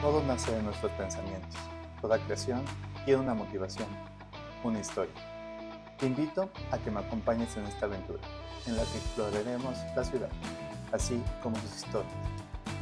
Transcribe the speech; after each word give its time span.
Todo 0.00 0.22
nace 0.22 0.52
de 0.52 0.62
nuestros 0.62 0.92
pensamientos. 0.92 1.58
Toda 2.00 2.20
creación 2.20 2.64
tiene 3.04 3.20
una 3.20 3.34
motivación, 3.34 3.88
una 4.62 4.78
historia. 4.78 5.12
Te 5.98 6.06
invito 6.06 6.48
a 6.70 6.78
que 6.78 6.92
me 6.92 7.00
acompañes 7.00 7.56
en 7.56 7.64
esta 7.64 7.86
aventura, 7.86 8.20
en 8.66 8.76
la 8.76 8.84
que 8.84 8.96
exploraremos 8.96 9.76
la 9.96 10.04
ciudad, 10.04 10.28
así 10.92 11.20
como 11.42 11.56
sus 11.56 11.78
historias. 11.78 12.12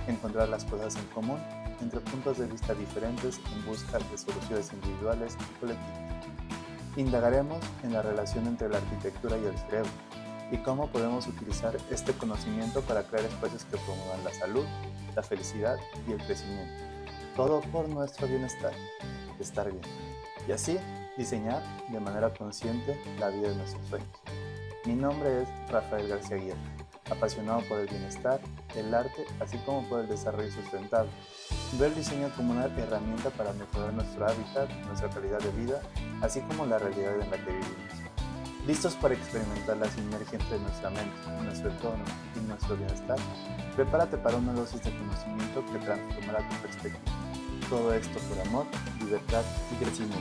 Encontrar 0.06 0.50
las 0.50 0.66
cosas 0.66 0.96
en 0.96 1.06
común 1.06 1.38
entre 1.80 2.00
puntos 2.00 2.36
de 2.36 2.48
vista 2.48 2.74
diferentes 2.74 3.40
en 3.50 3.64
busca 3.64 3.98
de 3.98 4.18
soluciones 4.18 4.70
individuales 4.74 5.38
y 5.40 5.60
colectivas. 5.60 6.26
Indagaremos 6.98 7.60
en 7.82 7.94
la 7.94 8.02
relación 8.02 8.46
entre 8.46 8.68
la 8.68 8.76
arquitectura 8.76 9.38
y 9.38 9.46
el 9.46 9.56
cerebro 9.56 9.90
y 10.52 10.58
cómo 10.58 10.88
podemos 10.88 11.26
utilizar 11.26 11.74
este 11.90 12.12
conocimiento 12.12 12.82
para 12.82 13.04
crear 13.04 13.24
espacios 13.24 13.64
que 13.64 13.78
promuevan 13.78 14.22
la 14.22 14.34
salud, 14.34 14.66
la 15.14 15.22
felicidad 15.22 15.78
y 16.06 16.12
el 16.12 16.18
crecimiento. 16.18 16.85
Todo 17.36 17.60
por 17.60 17.86
nuestro 17.86 18.26
bienestar, 18.26 18.72
estar 19.38 19.70
bien. 19.70 19.82
Y 20.48 20.52
así 20.52 20.78
diseñar 21.18 21.62
de 21.90 22.00
manera 22.00 22.32
consciente 22.32 22.98
la 23.20 23.28
vida 23.28 23.50
de 23.50 23.56
nuestros 23.56 23.86
sueños. 23.88 24.08
Mi 24.86 24.94
nombre 24.94 25.42
es 25.42 25.48
Rafael 25.70 26.08
García 26.08 26.38
Aguirre, 26.38 26.56
apasionado 27.10 27.60
por 27.68 27.78
el 27.80 27.88
bienestar, 27.88 28.40
el 28.74 28.94
arte, 28.94 29.26
así 29.38 29.58
como 29.66 29.86
por 29.86 30.00
el 30.00 30.08
desarrollo 30.08 30.50
sustentable. 30.50 31.10
Veo 31.78 31.88
el 31.88 31.94
diseño 31.94 32.30
como 32.34 32.52
una 32.52 32.66
herramienta 32.66 33.28
para 33.28 33.52
mejorar 33.52 33.92
nuestro 33.92 34.26
hábitat, 34.26 34.70
nuestra 34.86 35.10
calidad 35.10 35.38
de 35.40 35.50
vida, 35.50 35.82
así 36.22 36.40
como 36.40 36.64
la 36.64 36.78
realidad 36.78 37.20
en 37.20 37.30
la 37.30 37.36
que 37.36 37.52
vivimos 37.52 38.06
listos 38.66 38.94
para 38.96 39.14
experimentar 39.14 39.76
la 39.76 39.88
sinergia 39.88 40.38
entre 40.40 40.58
nuestra 40.58 40.90
mente, 40.90 41.12
nuestro 41.44 41.70
entorno 41.70 42.04
y 42.34 42.40
nuestro 42.48 42.76
bienestar, 42.76 43.16
prepárate 43.76 44.16
para 44.18 44.36
una 44.36 44.52
dosis 44.54 44.82
de 44.82 44.90
conocimiento 44.98 45.64
que 45.66 45.78
transformará 45.78 46.48
tu 46.48 46.56
perspectiva. 46.56 47.15
Todo 47.68 47.92
esto 47.92 48.20
por 48.28 48.46
amor, 48.46 48.66
libertad 49.04 49.42
y 49.72 49.82
crecimiento. 49.82 50.16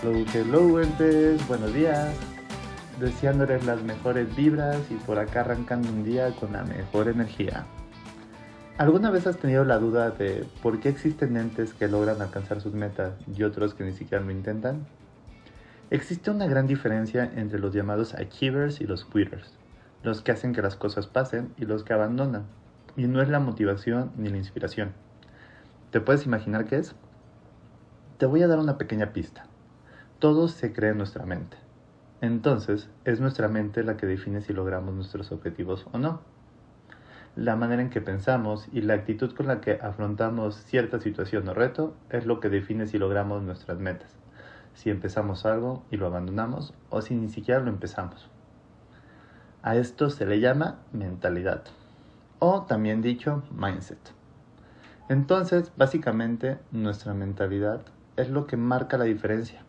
Hello, 0.00 0.24
hello, 0.32 0.80
entes, 0.80 1.48
buenos 1.48 1.74
días. 1.74 2.14
Deseándoles 3.00 3.64
las 3.66 3.82
mejores 3.82 4.36
vibras 4.36 4.78
y 4.88 4.94
por 4.94 5.18
acá 5.18 5.40
arrancando 5.40 5.88
un 5.88 6.04
día 6.04 6.30
con 6.36 6.52
la 6.52 6.62
mejor 6.62 7.08
energía. 7.08 7.66
¿Alguna 8.78 9.10
vez 9.10 9.26
has 9.26 9.38
tenido 9.38 9.64
la 9.64 9.78
duda 9.78 10.10
de 10.10 10.46
por 10.62 10.78
qué 10.78 10.90
existen 10.90 11.36
entes 11.36 11.74
que 11.74 11.88
logran 11.88 12.22
alcanzar 12.22 12.60
sus 12.60 12.72
metas 12.72 13.14
y 13.36 13.42
otros 13.42 13.74
que 13.74 13.82
ni 13.82 13.92
siquiera 13.92 14.22
lo 14.22 14.30
intentan? 14.30 14.86
Existe 15.90 16.30
una 16.30 16.46
gran 16.46 16.68
diferencia 16.68 17.32
entre 17.34 17.58
los 17.58 17.74
llamados 17.74 18.14
achievers 18.14 18.80
y 18.80 18.84
los 18.84 19.04
quitters, 19.04 19.58
los 20.04 20.22
que 20.22 20.30
hacen 20.30 20.52
que 20.52 20.62
las 20.62 20.76
cosas 20.76 21.08
pasen 21.08 21.52
y 21.56 21.64
los 21.64 21.82
que 21.82 21.92
abandonan, 21.92 22.44
y 22.96 23.08
no 23.08 23.20
es 23.20 23.28
la 23.28 23.40
motivación 23.40 24.12
ni 24.16 24.28
la 24.28 24.36
inspiración. 24.36 24.92
¿Te 25.90 26.00
puedes 26.00 26.26
imaginar 26.26 26.66
qué 26.66 26.76
es? 26.76 26.94
Te 28.18 28.26
voy 28.26 28.42
a 28.42 28.46
dar 28.46 28.60
una 28.60 28.78
pequeña 28.78 29.12
pista. 29.12 29.46
Todo 30.20 30.46
se 30.46 30.72
cree 30.72 30.90
en 30.90 30.98
nuestra 30.98 31.26
mente. 31.26 31.56
Entonces, 32.20 32.88
es 33.04 33.20
nuestra 33.20 33.48
mente 33.48 33.82
la 33.82 33.96
que 33.96 34.06
define 34.06 34.40
si 34.40 34.52
logramos 34.52 34.94
nuestros 34.94 35.32
objetivos 35.32 35.88
o 35.90 35.98
no 35.98 36.20
la 37.36 37.56
manera 37.56 37.82
en 37.82 37.90
que 37.90 38.00
pensamos 38.00 38.68
y 38.72 38.82
la 38.82 38.94
actitud 38.94 39.34
con 39.34 39.48
la 39.48 39.60
que 39.60 39.72
afrontamos 39.82 40.54
cierta 40.54 41.00
situación 41.00 41.48
o 41.48 41.54
reto 41.54 41.96
es 42.10 42.26
lo 42.26 42.38
que 42.38 42.48
define 42.48 42.86
si 42.86 42.98
logramos 42.98 43.42
nuestras 43.42 43.78
metas, 43.78 44.16
si 44.74 44.90
empezamos 44.90 45.44
algo 45.44 45.84
y 45.90 45.96
lo 45.96 46.06
abandonamos 46.06 46.74
o 46.90 47.02
si 47.02 47.16
ni 47.16 47.28
siquiera 47.28 47.60
lo 47.60 47.70
empezamos. 47.70 48.30
A 49.66 49.76
esto 49.76 50.10
se 50.10 50.26
le 50.26 50.40
llama 50.40 50.80
mentalidad 50.92 51.62
o 52.38 52.64
también 52.64 53.00
dicho 53.00 53.42
mindset. 53.50 54.12
Entonces, 55.08 55.72
básicamente, 55.74 56.58
nuestra 56.70 57.14
mentalidad 57.14 57.80
es 58.18 58.28
lo 58.28 58.46
que 58.46 58.58
marca 58.58 58.98
la 58.98 59.04
diferencia. 59.04 59.62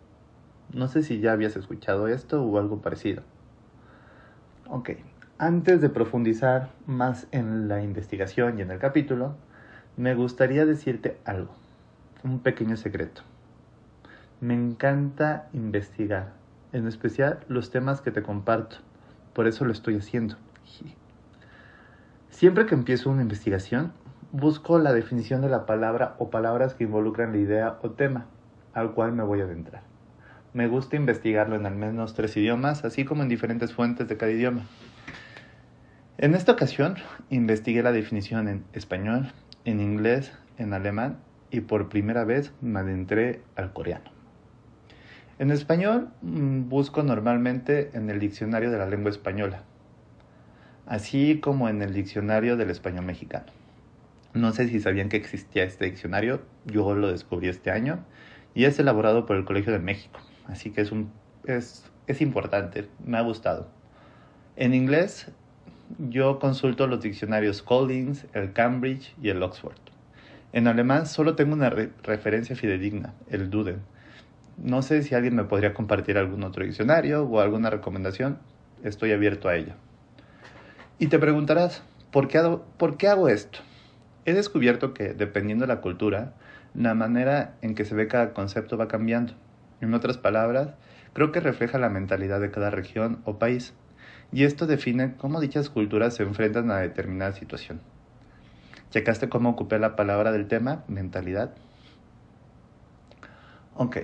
No 0.74 0.90
sé 0.90 1.02
si 1.02 1.22
ya 1.22 1.32
habías 1.32 1.56
escuchado 1.56 2.10
esto 2.10 2.44
o 2.44 2.60
algo 2.60 2.82
parecido. 2.82 3.24
Ok, 4.68 4.90
antes 5.38 5.80
de 5.80 5.88
profundizar 5.88 6.72
más 6.86 7.28
en 7.32 7.70
la 7.70 7.82
investigación 7.82 8.60
y 8.60 8.64
en 8.64 8.72
el 8.72 8.80
capítulo, 8.80 9.38
me 9.96 10.14
gustaría 10.14 10.66
decirte 10.66 11.22
algo, 11.24 11.54
un 12.22 12.40
pequeño 12.40 12.76
secreto. 12.76 13.22
Me 14.42 14.56
encanta 14.56 15.48
investigar, 15.54 16.34
en 16.74 16.86
especial 16.86 17.40
los 17.48 17.72
temas 17.72 18.02
que 18.02 18.12
te 18.12 18.24
comparto, 18.24 18.80
por 19.36 19.48
eso 19.48 19.66
lo 19.66 19.74
estoy 19.74 19.98
haciendo. 19.98 20.38
Siempre 22.30 22.66
que 22.66 22.74
empiezo 22.74 23.10
una 23.10 23.22
investigación, 23.22 23.92
busco 24.32 24.80
la 24.80 24.94
definición 24.94 25.42
de 25.42 25.50
la 25.50 25.66
palabra 25.66 26.16
o 26.18 26.30
palabras 26.30 26.74
que 26.74 26.86
involucran 26.86 27.34
la 27.34 27.38
idea 27.38 27.78
o 27.84 27.92
tema 27.92 28.26
al 28.74 28.94
cual 28.94 29.12
me 29.12 29.24
voy 29.24 29.42
a 29.42 29.44
adentrar. 29.44 29.84
Me 30.54 30.68
gusta 30.68 30.96
investigarlo 30.96 31.56
en 31.56 31.66
al 31.66 31.76
menos 31.76 32.14
tres 32.14 32.36
idiomas, 32.38 32.86
así 32.86 33.04
como 33.04 33.24
en 33.24 33.30
diferentes 33.30 33.74
fuentes 33.74 34.08
de 34.08 34.18
cada 34.18 34.32
idioma. 34.32 34.64
En 36.18 36.34
esta 36.34 36.54
ocasión 36.54 36.96
investigué 37.30 37.84
la 37.84 37.92
definición 37.92 38.48
en 38.48 38.64
español, 38.72 39.32
en 39.66 39.82
inglés, 39.82 40.32
en 40.58 40.74
alemán 40.74 41.18
y 41.52 41.62
por 41.62 41.90
primera 41.90 42.24
vez 42.24 42.54
me 42.62 42.80
adentré 42.80 43.42
al 43.56 43.74
coreano. 43.74 44.15
En 45.38 45.52
español 45.52 46.10
mm, 46.22 46.70
busco 46.70 47.04
normalmente 47.04 47.92
en 47.94 48.10
el 48.10 48.20
diccionario 48.20 48.72
de 48.72 48.78
la 48.78 48.88
lengua 48.88 49.12
española, 49.12 49.64
así 50.86 51.40
como 51.42 51.68
en 51.68 51.82
el 51.82 51.94
diccionario 51.94 52.56
del 52.56 52.70
español 52.70 53.06
mexicano. 53.06 53.48
No 54.34 54.54
sé 54.54 54.70
si 54.70 54.80
sabían 54.80 55.10
que 55.10 55.18
existía 55.18 55.64
este 55.64 55.86
diccionario, 55.86 56.42
yo 56.66 56.96
lo 56.96 57.12
descubrí 57.12 57.50
este 57.50 57.70
año 57.72 58.00
y 58.54 58.64
es 58.64 58.80
elaborado 58.80 59.26
por 59.26 59.36
el 59.36 59.44
Colegio 59.44 59.74
de 59.74 59.80
México, 59.80 60.20
así 60.48 60.72
que 60.72 60.82
es, 60.82 60.94
un, 60.94 61.12
es, 61.44 61.84
es 62.08 62.22
importante, 62.22 62.88
me 63.06 63.18
ha 63.18 63.22
gustado. 63.22 63.68
En 64.56 64.74
inglés 64.74 65.32
yo 66.00 66.40
consulto 66.40 66.88
los 66.88 67.02
diccionarios 67.02 67.62
Collins, 67.62 68.26
el 68.34 68.54
Cambridge 68.54 69.14
y 69.22 69.30
el 69.30 69.44
Oxford. 69.44 69.76
En 70.54 70.68
alemán 70.68 71.08
solo 71.08 71.36
tengo 71.36 71.54
una 71.54 71.70
referencia 71.70 72.56
fidedigna, 72.56 73.14
el 73.30 73.50
Duden. 73.50 73.82
No 74.58 74.82
sé 74.82 75.04
si 75.04 75.16
alguien 75.16 75.36
me 75.36 75.44
podría 75.44 75.74
compartir 75.74 76.18
algún 76.18 76.44
otro 76.44 76.64
diccionario 76.64 77.24
o 77.24 77.40
alguna 77.40 77.70
recomendación. 77.70 78.40
Estoy 78.84 79.12
abierto 79.12 79.50
a 79.50 79.56
ello. 79.56 79.74
Y 80.98 81.08
te 81.08 81.20
preguntarás, 81.20 81.84
¿por 82.12 82.28
qué, 82.28 82.38
hago, 82.38 82.66
¿por 82.78 82.98
qué 82.98 83.10
hago 83.10 83.28
esto? 83.28 83.60
He 84.26 84.34
descubierto 84.34 84.94
que, 84.94 85.14
dependiendo 85.14 85.68
de 85.68 85.74
la 85.74 85.82
cultura, 85.82 86.34
la 86.74 86.94
manera 86.94 87.56
en 87.62 87.76
que 87.76 87.86
se 87.86 87.96
ve 87.96 88.08
cada 88.08 88.34
concepto 88.34 88.78
va 88.78 88.88
cambiando. 88.88 89.34
En 89.82 89.94
otras 89.94 90.18
palabras, 90.18 90.70
creo 91.14 91.32
que 91.32 91.42
refleja 91.42 91.78
la 91.78 91.90
mentalidad 91.90 92.40
de 92.40 92.52
cada 92.52 92.70
región 92.70 93.22
o 93.26 93.38
país 93.38 93.74
y 94.32 94.44
esto 94.44 94.68
define 94.68 95.16
cómo 95.18 95.40
dichas 95.40 95.70
culturas 95.70 96.16
se 96.16 96.24
enfrentan 96.24 96.72
a 96.72 96.78
determinada 96.78 97.34
situación. 97.34 97.82
¿Checaste 98.92 99.30
cómo 99.30 99.50
ocupé 99.50 99.80
la 99.80 99.96
palabra 99.96 100.32
del 100.32 100.48
tema, 100.48 100.84
mentalidad? 100.88 101.54
Ok, 103.76 103.98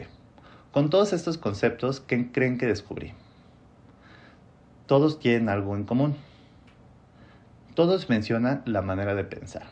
con 0.71 0.89
todos 0.89 1.11
estos 1.11 1.37
conceptos, 1.37 1.99
¿qué 1.99 2.31
creen 2.31 2.57
que 2.57 2.65
descubrí? 2.65 3.11
Todos 4.85 5.19
tienen 5.19 5.49
algo 5.49 5.75
en 5.75 5.83
común. 5.83 6.15
Todos 7.75 8.09
mencionan 8.09 8.61
la 8.65 8.81
manera 8.81 9.13
de 9.13 9.25
pensar. 9.25 9.63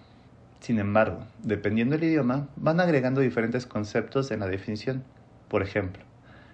Sin 0.59 0.78
embargo, 0.78 1.26
dependiendo 1.42 1.96
del 1.96 2.09
idioma, 2.09 2.50
van 2.58 2.82
agregando 2.82 3.22
diferentes 3.22 3.66
conceptos 3.66 4.30
en 4.32 4.42
la 4.42 4.48
definición. 4.48 5.06
Por 5.48 5.62
ejemplo, 5.62 6.03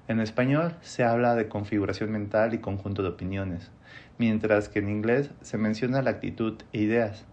en 0.08 0.20
español 0.20 0.76
se 0.82 1.04
habla 1.04 1.34
de 1.34 1.48
configuración 1.48 2.12
mental 2.12 2.54
y 2.54 2.60
conjunto 2.60 3.02
de 3.02 3.10
opiniones, 3.10 3.72
mientras 4.20 4.70
que 4.70 4.78
en 4.78 4.90
inglés 4.90 5.32
se 5.42 5.58
menciona 5.58 6.04
la 6.04 6.12
actitud 6.12 6.62
e 6.72 6.82
ideas. 6.82 7.26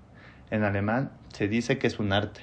En 0.51 0.65
alemán 0.65 1.11
se 1.35 1.47
dice 1.47 1.77
que 1.77 1.89
es 1.89 1.99
un 1.99 2.15
arte, 2.15 2.41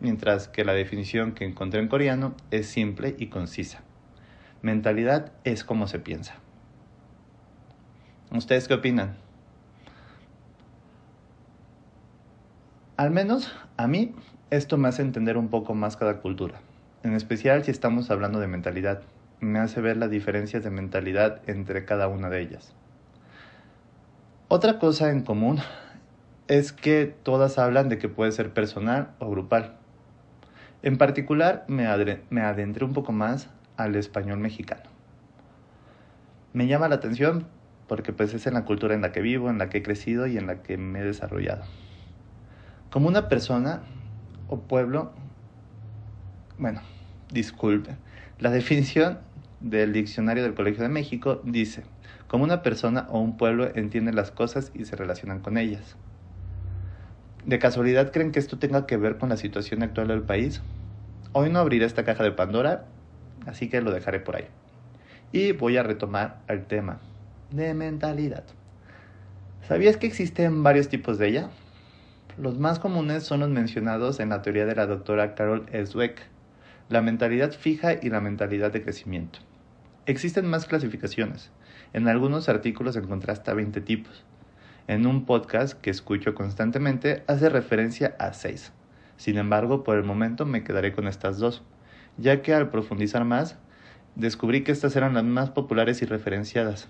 mientras 0.00 0.48
que 0.48 0.64
la 0.64 0.72
definición 0.72 1.32
que 1.32 1.44
encontré 1.44 1.80
en 1.80 1.88
coreano 1.88 2.34
es 2.50 2.68
simple 2.68 3.14
y 3.18 3.26
concisa. 3.26 3.82
Mentalidad 4.62 5.32
es 5.44 5.64
como 5.64 5.86
se 5.86 5.98
piensa. 5.98 6.34
¿Ustedes 8.30 8.68
qué 8.68 8.74
opinan? 8.74 9.16
Al 12.96 13.10
menos 13.10 13.54
a 13.76 13.86
mí 13.86 14.14
esto 14.50 14.76
me 14.76 14.88
hace 14.88 15.02
entender 15.02 15.36
un 15.36 15.48
poco 15.48 15.74
más 15.74 15.96
cada 15.96 16.20
cultura, 16.20 16.60
en 17.04 17.14
especial 17.14 17.62
si 17.64 17.70
estamos 17.70 18.10
hablando 18.10 18.40
de 18.40 18.48
mentalidad. 18.48 19.02
Me 19.40 19.60
hace 19.60 19.80
ver 19.80 19.96
las 19.96 20.10
diferencias 20.10 20.64
de 20.64 20.70
mentalidad 20.70 21.40
entre 21.46 21.84
cada 21.84 22.08
una 22.08 22.28
de 22.28 22.40
ellas. 22.40 22.74
Otra 24.48 24.78
cosa 24.78 25.10
en 25.10 25.22
común 25.22 25.60
es 26.48 26.72
que 26.72 27.14
todas 27.22 27.58
hablan 27.58 27.88
de 27.88 27.98
que 27.98 28.08
puede 28.08 28.32
ser 28.32 28.52
personal 28.52 29.10
o 29.18 29.30
grupal. 29.30 29.76
En 30.82 30.96
particular 30.96 31.64
me, 31.68 31.86
adentré 31.86 32.84
un 32.84 32.94
poco 32.94 33.12
más 33.12 33.50
al 33.78 33.96
español 33.96 34.38
mexicano. 34.38 34.82
Me 36.52 36.66
llama 36.66 36.88
la 36.88 36.96
atención 36.96 37.46
porque 37.86 38.12
pues 38.12 38.34
es 38.34 38.46
en 38.46 38.54
la 38.54 38.66
cultura 38.66 38.94
en 38.94 39.00
la 39.00 39.12
que 39.12 39.22
vivo, 39.22 39.48
en 39.48 39.56
la 39.56 39.70
que 39.70 39.78
he 39.78 39.82
crecido 39.82 40.26
y 40.26 40.36
en 40.36 40.46
la 40.46 40.62
que 40.62 40.76
me 40.76 41.00
he 41.00 41.04
desarrollado. 41.04 41.64
Como 42.90 43.08
una 43.08 43.28
persona 43.28 43.80
o 44.48 44.60
pueblo, 44.60 45.12
bueno, 46.58 46.82
disculpe, 47.30 47.96
la 48.38 48.50
definición 48.50 49.20
del 49.60 49.92
diccionario 49.92 50.42
del 50.42 50.54
Colegio 50.54 50.82
de 50.82 50.88
México 50.88 51.40
dice, 51.44 51.84
como 52.26 52.44
una 52.44 52.62
persona 52.62 53.06
o 53.10 53.20
un 53.20 53.36
pueblo 53.36 53.70
entiende 53.74 54.12
las 54.12 54.30
cosas 54.30 54.70
y 54.74 54.84
se 54.84 54.96
relacionan 54.96 55.40
con 55.40 55.56
ellas. 55.56 55.96
¿De 57.46 57.58
casualidad 57.58 58.12
creen 58.12 58.32
que 58.32 58.38
esto 58.38 58.58
tenga 58.58 58.86
que 58.86 58.96
ver 58.96 59.16
con 59.16 59.30
la 59.30 59.36
situación 59.36 59.82
actual 59.82 60.08
del 60.08 60.22
país? 60.22 60.60
Hoy 61.32 61.50
no 61.50 61.58
abriré 61.60 61.86
esta 61.86 62.04
caja 62.04 62.24
de 62.24 62.32
Pandora, 62.32 62.86
así 63.46 63.68
que 63.68 63.80
lo 63.80 63.90
dejaré 63.90 64.20
por 64.20 64.36
ahí. 64.36 64.46
Y 65.32 65.52
voy 65.52 65.76
a 65.76 65.82
retomar 65.82 66.40
el 66.48 66.64
tema 66.66 67.00
de 67.50 67.74
mentalidad. 67.74 68.44
¿Sabías 69.66 69.96
que 69.96 70.06
existen 70.06 70.62
varios 70.62 70.88
tipos 70.88 71.18
de 71.18 71.28
ella? 71.28 71.50
Los 72.38 72.58
más 72.58 72.78
comunes 72.78 73.24
son 73.24 73.40
los 73.40 73.50
mencionados 73.50 74.20
en 74.20 74.30
la 74.30 74.42
teoría 74.42 74.64
de 74.64 74.74
la 74.74 74.86
doctora 74.86 75.34
Carol 75.34 75.66
Dweck, 75.66 76.22
la 76.88 77.02
mentalidad 77.02 77.52
fija 77.52 77.94
y 78.00 78.08
la 78.08 78.20
mentalidad 78.20 78.72
de 78.72 78.82
crecimiento. 78.82 79.40
Existen 80.06 80.46
más 80.46 80.64
clasificaciones. 80.64 81.50
En 81.92 82.08
algunos 82.08 82.48
artículos 82.48 82.96
encontré 82.96 83.32
hasta 83.32 83.52
20 83.52 83.80
tipos. 83.82 84.24
En 84.86 85.06
un 85.06 85.26
podcast 85.26 85.78
que 85.78 85.90
escucho 85.90 86.34
constantemente 86.34 87.24
hace 87.26 87.50
referencia 87.50 88.14
a 88.18 88.32
6. 88.32 88.72
Sin 89.18 89.36
embargo, 89.36 89.84
por 89.84 89.98
el 89.98 90.04
momento 90.04 90.46
me 90.46 90.64
quedaré 90.64 90.94
con 90.94 91.08
estas 91.08 91.38
dos, 91.38 91.62
ya 92.18 92.42
que 92.42 92.52
al 92.52 92.70
profundizar 92.70 93.24
más, 93.24 93.56
descubrí 94.14 94.64
que 94.64 94.72
estas 94.72 94.96
eran 94.96 95.14
las 95.14 95.24
más 95.24 95.50
populares 95.50 96.02
y 96.02 96.06
referenciadas. 96.06 96.88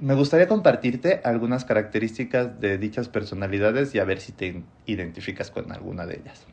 Me 0.00 0.14
gustaría 0.14 0.46
compartirte 0.46 1.20
algunas 1.24 1.64
características 1.64 2.60
de 2.60 2.78
dichas 2.78 3.08
personalidades 3.08 3.94
y 3.94 3.98
a 3.98 4.04
ver 4.04 4.20
si 4.20 4.32
te 4.32 4.62
identificas 4.84 5.50
con 5.50 5.72
alguna 5.72 6.06
de 6.06 6.16
ellas. 6.16 6.46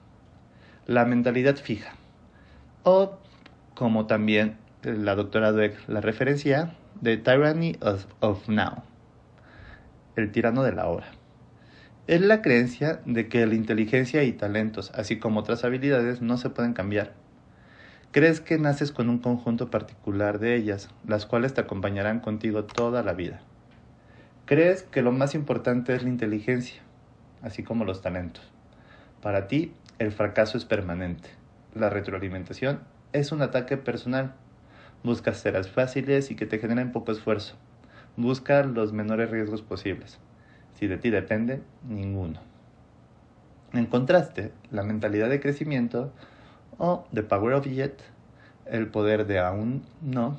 La 0.88 1.06
mentalidad 1.06 1.58
fija, 1.58 1.94
o 2.84 3.18
como 3.75 4.06
también 4.06 4.58
la 4.81 5.16
doctora 5.16 5.52
Dweck 5.52 5.88
la 5.88 6.02
referencia, 6.02 6.75
The 7.02 7.18
Tyranny 7.18 7.75
of, 7.81 8.06
of 8.22 8.48
Now, 8.48 8.84
el 10.16 10.31
tirano 10.31 10.64
de 10.64 10.74
la 10.74 10.88
hora. 10.88 11.08
Es 12.08 12.22
la 12.22 12.42
creencia 12.42 13.02
de 13.06 13.28
que 13.28 13.46
la 13.46 13.56
inteligencia 13.56 14.24
y 14.24 14.34
talentos, 14.34 14.92
así 14.94 15.20
como 15.20 15.40
otras 15.40 15.64
habilidades, 15.64 16.22
no 16.22 16.38
se 16.38 16.50
pueden 16.50 16.74
cambiar 16.74 17.14
Crees 18.14 18.42
que 18.42 18.60
naces 18.60 18.92
con 18.92 19.10
un 19.10 19.18
conjunto 19.18 19.72
particular 19.72 20.38
de 20.38 20.56
ellas, 20.56 20.88
las 21.08 21.26
cuales 21.26 21.56
te 21.56 21.62
acompañarán 21.62 22.20
contigo 22.20 22.64
toda 22.64 23.02
la 23.02 23.14
vida. 23.14 23.42
Crees 24.46 24.84
que 24.84 25.02
lo 25.02 25.12
más 25.12 25.34
importante 25.34 25.96
es 25.96 26.04
la 26.04 26.10
inteligencia, 26.10 26.84
así 27.42 27.64
como 27.64 27.86
los 27.86 28.04
talentos. 28.04 28.52
Para 29.20 29.48
ti, 29.48 29.74
el 29.98 30.12
fracaso 30.12 30.60
es 30.60 30.66
permanente. 30.66 31.30
La 31.74 31.90
retroalimentación 31.90 32.82
es 33.14 33.32
un 33.32 33.42
ataque 33.42 33.78
personal. 33.78 34.36
Buscas 35.04 35.42
ceras 35.42 35.68
fáciles 35.68 36.30
y 36.30 36.36
que 36.36 36.46
te 36.46 36.60
generen 36.60 36.92
poco 36.92 37.14
esfuerzo. 37.14 37.56
Busca 38.16 38.62
los 38.62 38.94
menores 38.94 39.32
riesgos 39.32 39.64
posibles. 39.64 40.20
Si 40.75 40.88
de 40.88 40.98
ti 40.98 41.10
depende, 41.10 41.62
ninguno. 41.88 42.40
En 43.74 43.86
contraste, 43.88 44.52
la 44.72 44.84
mentalidad 44.84 45.30
de 45.30 45.40
crecimiento 45.40 46.12
o 46.78 47.06
The 47.14 47.24
Power 47.24 47.56
of 47.56 47.66
Yet, 47.66 48.02
el 48.66 48.88
poder 48.88 49.25
de 49.25 49.40
aún 49.40 49.84
no, 50.02 50.38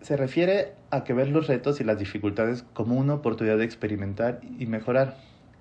se 0.00 0.16
refiere 0.16 0.72
a 0.90 1.04
que 1.04 1.12
ves 1.12 1.28
los 1.28 1.46
retos 1.46 1.80
y 1.80 1.84
las 1.84 1.98
dificultades 1.98 2.64
como 2.72 2.96
una 2.96 3.14
oportunidad 3.14 3.58
de 3.58 3.64
experimentar 3.64 4.40
y 4.58 4.66
mejorar. 4.66 5.16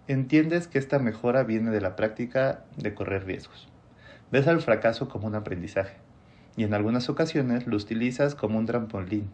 Entiendes 0.07 0.67
que 0.67 0.79
esta 0.79 0.97
mejora 0.97 1.43
viene 1.43 1.69
de 1.71 1.81
la 1.81 1.95
práctica 1.95 2.63
de 2.77 2.93
correr 2.95 3.25
riesgos. 3.25 3.67
Ves 4.31 4.47
al 4.47 4.61
fracaso 4.61 5.07
como 5.09 5.27
un 5.27 5.35
aprendizaje 5.35 5.97
y 6.55 6.63
en 6.63 6.73
algunas 6.73 7.09
ocasiones 7.09 7.67
lo 7.67 7.77
utilizas 7.77 8.33
como 8.33 8.57
un 8.57 8.65
trampolín. 8.65 9.29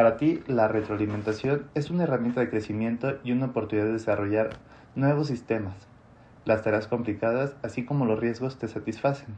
Para 0.00 0.16
ti, 0.16 0.42
la 0.46 0.66
retroalimentación 0.66 1.66
es 1.74 1.90
una 1.90 2.04
herramienta 2.04 2.40
de 2.40 2.48
crecimiento 2.48 3.18
y 3.22 3.32
una 3.32 3.48
oportunidad 3.48 3.84
de 3.84 3.92
desarrollar 3.92 4.48
nuevos 4.94 5.26
sistemas, 5.26 5.74
las 6.46 6.62
tareas 6.62 6.86
complicadas, 6.86 7.54
así 7.62 7.84
como 7.84 8.06
los 8.06 8.18
riesgos, 8.18 8.58
te 8.58 8.66
satisfacen. 8.66 9.34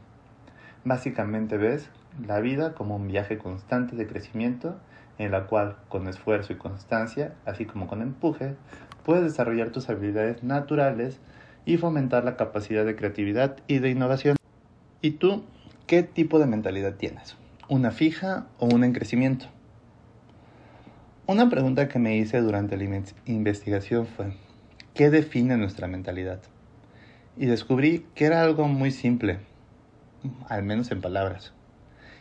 Básicamente 0.85 1.57
ves 1.57 1.89
la 2.25 2.39
vida 2.39 2.75
como 2.75 2.95
un 2.95 3.09
viaje 3.09 3.37
constante 3.37 3.97
de 3.97 4.07
crecimiento 4.07 4.77
en 5.17 5.31
la 5.31 5.47
cual 5.47 5.75
con 5.89 6.07
esfuerzo 6.07 6.53
y 6.53 6.55
constancia, 6.55 7.33
así 7.45 7.65
como 7.65 7.87
con 7.87 8.01
empuje, 8.01 8.55
puedes 9.03 9.25
desarrollar 9.25 9.71
tus 9.71 9.89
habilidades 9.89 10.43
naturales 10.43 11.19
y 11.65 11.75
fomentar 11.75 12.23
la 12.23 12.37
capacidad 12.37 12.85
de 12.85 12.95
creatividad 12.95 13.57
y 13.67 13.79
de 13.79 13.89
innovación. 13.89 14.37
¿Y 15.01 15.11
tú 15.11 15.43
qué 15.87 16.03
tipo 16.03 16.39
de 16.39 16.45
mentalidad 16.45 16.95
tienes? 16.95 17.35
¿Una 17.67 17.91
fija 17.91 18.45
o 18.59 18.67
una 18.67 18.85
en 18.85 18.93
crecimiento? 18.93 19.52
Una 21.25 21.49
pregunta 21.49 21.87
que 21.87 21.99
me 21.99 22.17
hice 22.17 22.41
durante 22.41 22.77
la 22.77 23.03
investigación 23.25 24.07
fue, 24.07 24.33
¿qué 24.93 25.09
define 25.09 25.57
nuestra 25.57 25.87
mentalidad? 25.87 26.41
y 27.37 27.47
descubrí 27.47 28.05
que 28.13 28.25
era 28.25 28.43
algo 28.43 28.67
muy 28.67 28.91
simple, 28.91 29.39
al 30.47 30.63
menos 30.63 30.91
en 30.91 31.01
palabras. 31.01 31.53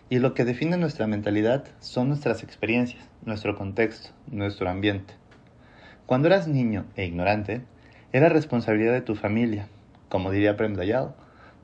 Y 0.08 0.19
lo 0.19 0.34
que 0.34 0.44
define 0.44 0.76
nuestra 0.76 1.06
mentalidad 1.06 1.64
son 1.81 2.08
nuestras 2.08 2.43
experiencias, 2.43 3.08
nuestro 3.25 3.56
contexto, 3.56 4.10
nuestro 4.26 4.69
ambiente. 4.69 5.14
Cuando 6.06 6.28
eras 6.28 6.49
niño 6.49 6.87
e 6.96 7.06
ignorante, 7.06 7.62
era 8.12 8.28
responsabilidad 8.28 8.93
de 8.93 9.00
tu 9.00 9.14
familia. 9.14 9.69
Como 10.08 10.31
diría 10.31 10.56
Prem 10.56 10.76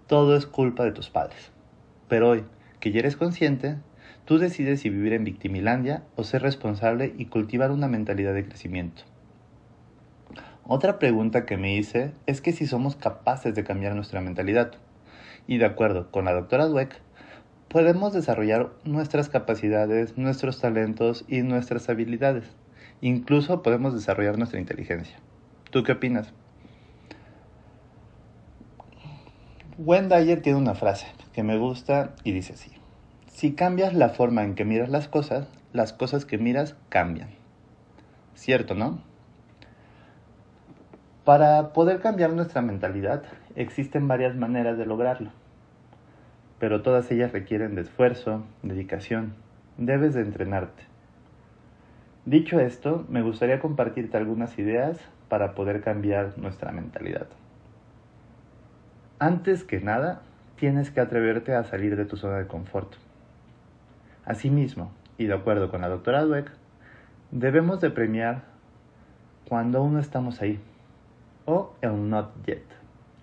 todo 0.06 0.36
es 0.36 0.46
culpa 0.46 0.84
de 0.84 0.92
tus 0.92 1.10
padres. 1.10 1.50
Pero 2.08 2.30
hoy, 2.30 2.44
que 2.80 2.90
ya 2.90 3.00
eres 3.00 3.16
consciente, 3.16 3.76
tú 4.28 4.36
decides 4.36 4.80
si 4.80 4.90
vivir 4.90 5.14
en 5.14 5.24
victimilandia 5.24 6.02
o 6.14 6.22
ser 6.22 6.42
responsable 6.42 7.14
y 7.16 7.24
cultivar 7.24 7.70
una 7.70 7.88
mentalidad 7.88 8.34
de 8.34 8.44
crecimiento. 8.44 9.04
Otra 10.66 10.98
pregunta 10.98 11.46
que 11.46 11.56
me 11.56 11.74
hice 11.74 12.12
es 12.26 12.42
que 12.42 12.52
si 12.52 12.66
somos 12.66 12.94
capaces 12.94 13.54
de 13.54 13.64
cambiar 13.64 13.94
nuestra 13.94 14.20
mentalidad. 14.20 14.72
Y 15.46 15.56
de 15.56 15.64
acuerdo 15.64 16.10
con 16.10 16.26
la 16.26 16.34
doctora 16.34 16.66
Dweck, 16.66 17.00
podemos 17.68 18.12
desarrollar 18.12 18.68
nuestras 18.84 19.30
capacidades, 19.30 20.18
nuestros 20.18 20.60
talentos 20.60 21.24
y 21.26 21.40
nuestras 21.40 21.88
habilidades. 21.88 22.44
Incluso 23.00 23.62
podemos 23.62 23.94
desarrollar 23.94 24.36
nuestra 24.36 24.60
inteligencia. 24.60 25.16
¿Tú 25.70 25.84
qué 25.84 25.92
opinas? 25.92 26.34
Wendy 29.78 30.14
Dyer 30.14 30.42
tiene 30.42 30.58
una 30.58 30.74
frase 30.74 31.06
que 31.32 31.42
me 31.42 31.56
gusta 31.56 32.14
y 32.24 32.32
dice 32.32 32.52
así. 32.52 32.77
Si 33.38 33.52
cambias 33.52 33.94
la 33.94 34.08
forma 34.08 34.42
en 34.42 34.56
que 34.56 34.64
miras 34.64 34.88
las 34.88 35.06
cosas, 35.06 35.46
las 35.72 35.92
cosas 35.92 36.24
que 36.24 36.38
miras 36.38 36.74
cambian. 36.88 37.28
¿Cierto, 38.34 38.74
no? 38.74 38.98
Para 41.24 41.72
poder 41.72 42.00
cambiar 42.00 42.32
nuestra 42.32 42.62
mentalidad 42.62 43.22
existen 43.54 44.08
varias 44.08 44.34
maneras 44.34 44.76
de 44.76 44.86
lograrlo, 44.86 45.30
pero 46.58 46.82
todas 46.82 47.08
ellas 47.12 47.30
requieren 47.30 47.76
de 47.76 47.82
esfuerzo, 47.82 48.42
dedicación, 48.64 49.34
debes 49.76 50.14
de 50.14 50.22
entrenarte. 50.22 50.82
Dicho 52.26 52.58
esto, 52.58 53.06
me 53.08 53.22
gustaría 53.22 53.60
compartirte 53.60 54.16
algunas 54.16 54.58
ideas 54.58 54.98
para 55.28 55.54
poder 55.54 55.80
cambiar 55.80 56.36
nuestra 56.38 56.72
mentalidad. 56.72 57.28
Antes 59.20 59.62
que 59.62 59.78
nada, 59.78 60.22
tienes 60.56 60.90
que 60.90 61.00
atreverte 61.00 61.54
a 61.54 61.62
salir 61.62 61.94
de 61.94 62.04
tu 62.04 62.16
zona 62.16 62.38
de 62.38 62.48
confort. 62.48 62.96
Asimismo, 64.28 64.92
y 65.16 65.24
de 65.24 65.32
acuerdo 65.32 65.70
con 65.70 65.80
la 65.80 65.88
doctora 65.88 66.22
Dweck, 66.22 66.50
debemos 67.30 67.80
de 67.80 67.88
premiar 67.88 68.42
cuando 69.48 69.78
aún 69.78 69.94
no 69.94 70.00
estamos 70.00 70.42
ahí 70.42 70.60
o 71.46 71.72
el 71.80 72.10
not 72.10 72.34
yet. 72.44 72.62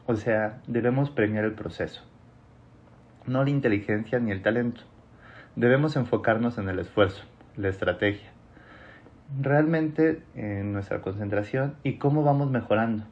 O 0.07 0.15
sea, 0.15 0.63
debemos 0.65 1.11
premiar 1.11 1.45
el 1.45 1.53
proceso, 1.53 2.01
no 3.27 3.43
la 3.43 3.51
inteligencia 3.51 4.17
ni 4.17 4.31
el 4.31 4.41
talento. 4.41 4.81
Debemos 5.55 5.95
enfocarnos 5.95 6.57
en 6.57 6.69
el 6.69 6.79
esfuerzo, 6.79 7.21
la 7.55 7.69
estrategia, 7.69 8.31
realmente 9.39 10.23
en 10.33 10.73
nuestra 10.73 11.01
concentración 11.01 11.75
y 11.83 11.99
cómo 11.99 12.23
vamos 12.23 12.49
mejorando. 12.49 13.03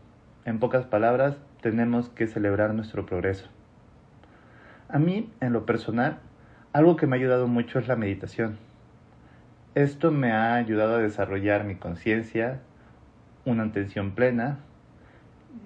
En 0.46 0.58
pocas 0.58 0.86
palabras, 0.86 1.38
tenemos 1.62 2.10
que 2.10 2.26
celebrar 2.26 2.74
nuestro 2.74 3.06
progreso. 3.06 3.50
A 4.90 4.98
mí, 4.98 5.32
en 5.42 5.54
lo 5.54 5.68
personal, 5.68 6.18
algo 6.74 6.96
que 6.96 7.08
me 7.08 7.16
ha 7.16 7.20
ayudado 7.20 7.48
mucho 7.48 7.80
es 7.80 7.88
la 7.88 7.96
meditación. 7.96 8.58
Esto 9.76 10.12
me 10.12 10.32
ha 10.32 10.56
ayudado 10.56 10.96
a 10.96 11.00
desarrollar 11.00 11.64
mi 11.64 11.76
conciencia, 11.76 12.60
una 13.46 13.64
atención 13.64 14.12
plena, 14.12 14.58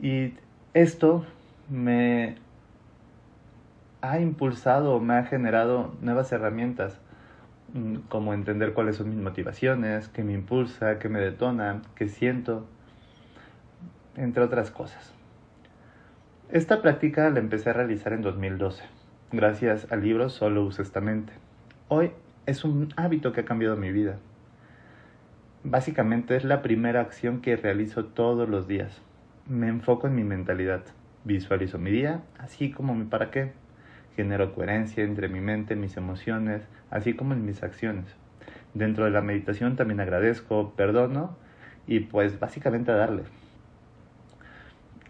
y 0.01 0.33
esto 0.73 1.25
me 1.69 2.35
ha 4.01 4.19
impulsado, 4.19 4.99
me 4.99 5.15
ha 5.15 5.23
generado 5.23 5.95
nuevas 6.01 6.31
herramientas, 6.31 6.99
mm, 7.73 7.95
como 8.09 8.33
entender 8.33 8.73
cuáles 8.73 8.97
son 8.97 9.09
mis 9.09 9.19
motivaciones, 9.19 10.07
qué 10.09 10.23
me 10.23 10.33
impulsa, 10.33 10.99
qué 10.99 11.09
me 11.09 11.19
detona, 11.19 11.81
qué 11.95 12.07
siento, 12.07 12.65
entre 14.15 14.43
otras 14.43 14.71
cosas. 14.71 15.13
Esta 16.49 16.81
práctica 16.81 17.29
la 17.29 17.39
empecé 17.39 17.69
a 17.69 17.73
realizar 17.73 18.13
en 18.13 18.21
2012, 18.21 18.83
gracias 19.31 19.91
al 19.91 20.03
libro 20.03 20.29
Solo 20.29 20.63
usa 20.63 20.83
esta 20.83 21.01
mente. 21.01 21.33
Hoy 21.89 22.11
es 22.45 22.63
un 22.63 22.93
hábito 22.95 23.33
que 23.33 23.41
ha 23.41 23.45
cambiado 23.45 23.75
mi 23.75 23.91
vida. 23.91 24.17
Básicamente 25.63 26.35
es 26.35 26.43
la 26.43 26.61
primera 26.61 27.01
acción 27.01 27.41
que 27.41 27.57
realizo 27.57 28.05
todos 28.05 28.47
los 28.47 28.67
días. 28.67 29.01
Me 29.47 29.67
enfoco 29.67 30.07
en 30.07 30.15
mi 30.15 30.23
mentalidad, 30.23 30.81
visualizo 31.25 31.77
mi 31.77 31.91
día, 31.91 32.21
así 32.37 32.71
como 32.71 32.95
mi 32.95 33.05
para 33.05 33.31
qué. 33.31 33.51
Genero 34.15 34.55
coherencia 34.55 35.03
entre 35.03 35.27
mi 35.27 35.41
mente, 35.41 35.75
mis 35.75 35.97
emociones, 35.97 36.63
así 36.89 37.13
como 37.13 37.33
en 37.33 37.45
mis 37.45 37.63
acciones. 37.63 38.05
Dentro 38.73 39.05
de 39.05 39.11
la 39.11 39.21
meditación 39.21 39.75
también 39.75 39.99
agradezco, 39.99 40.73
perdono 40.75 41.35
y 41.85 42.01
pues 42.01 42.39
básicamente 42.39 42.91
a 42.91 42.95
darle. 42.95 43.23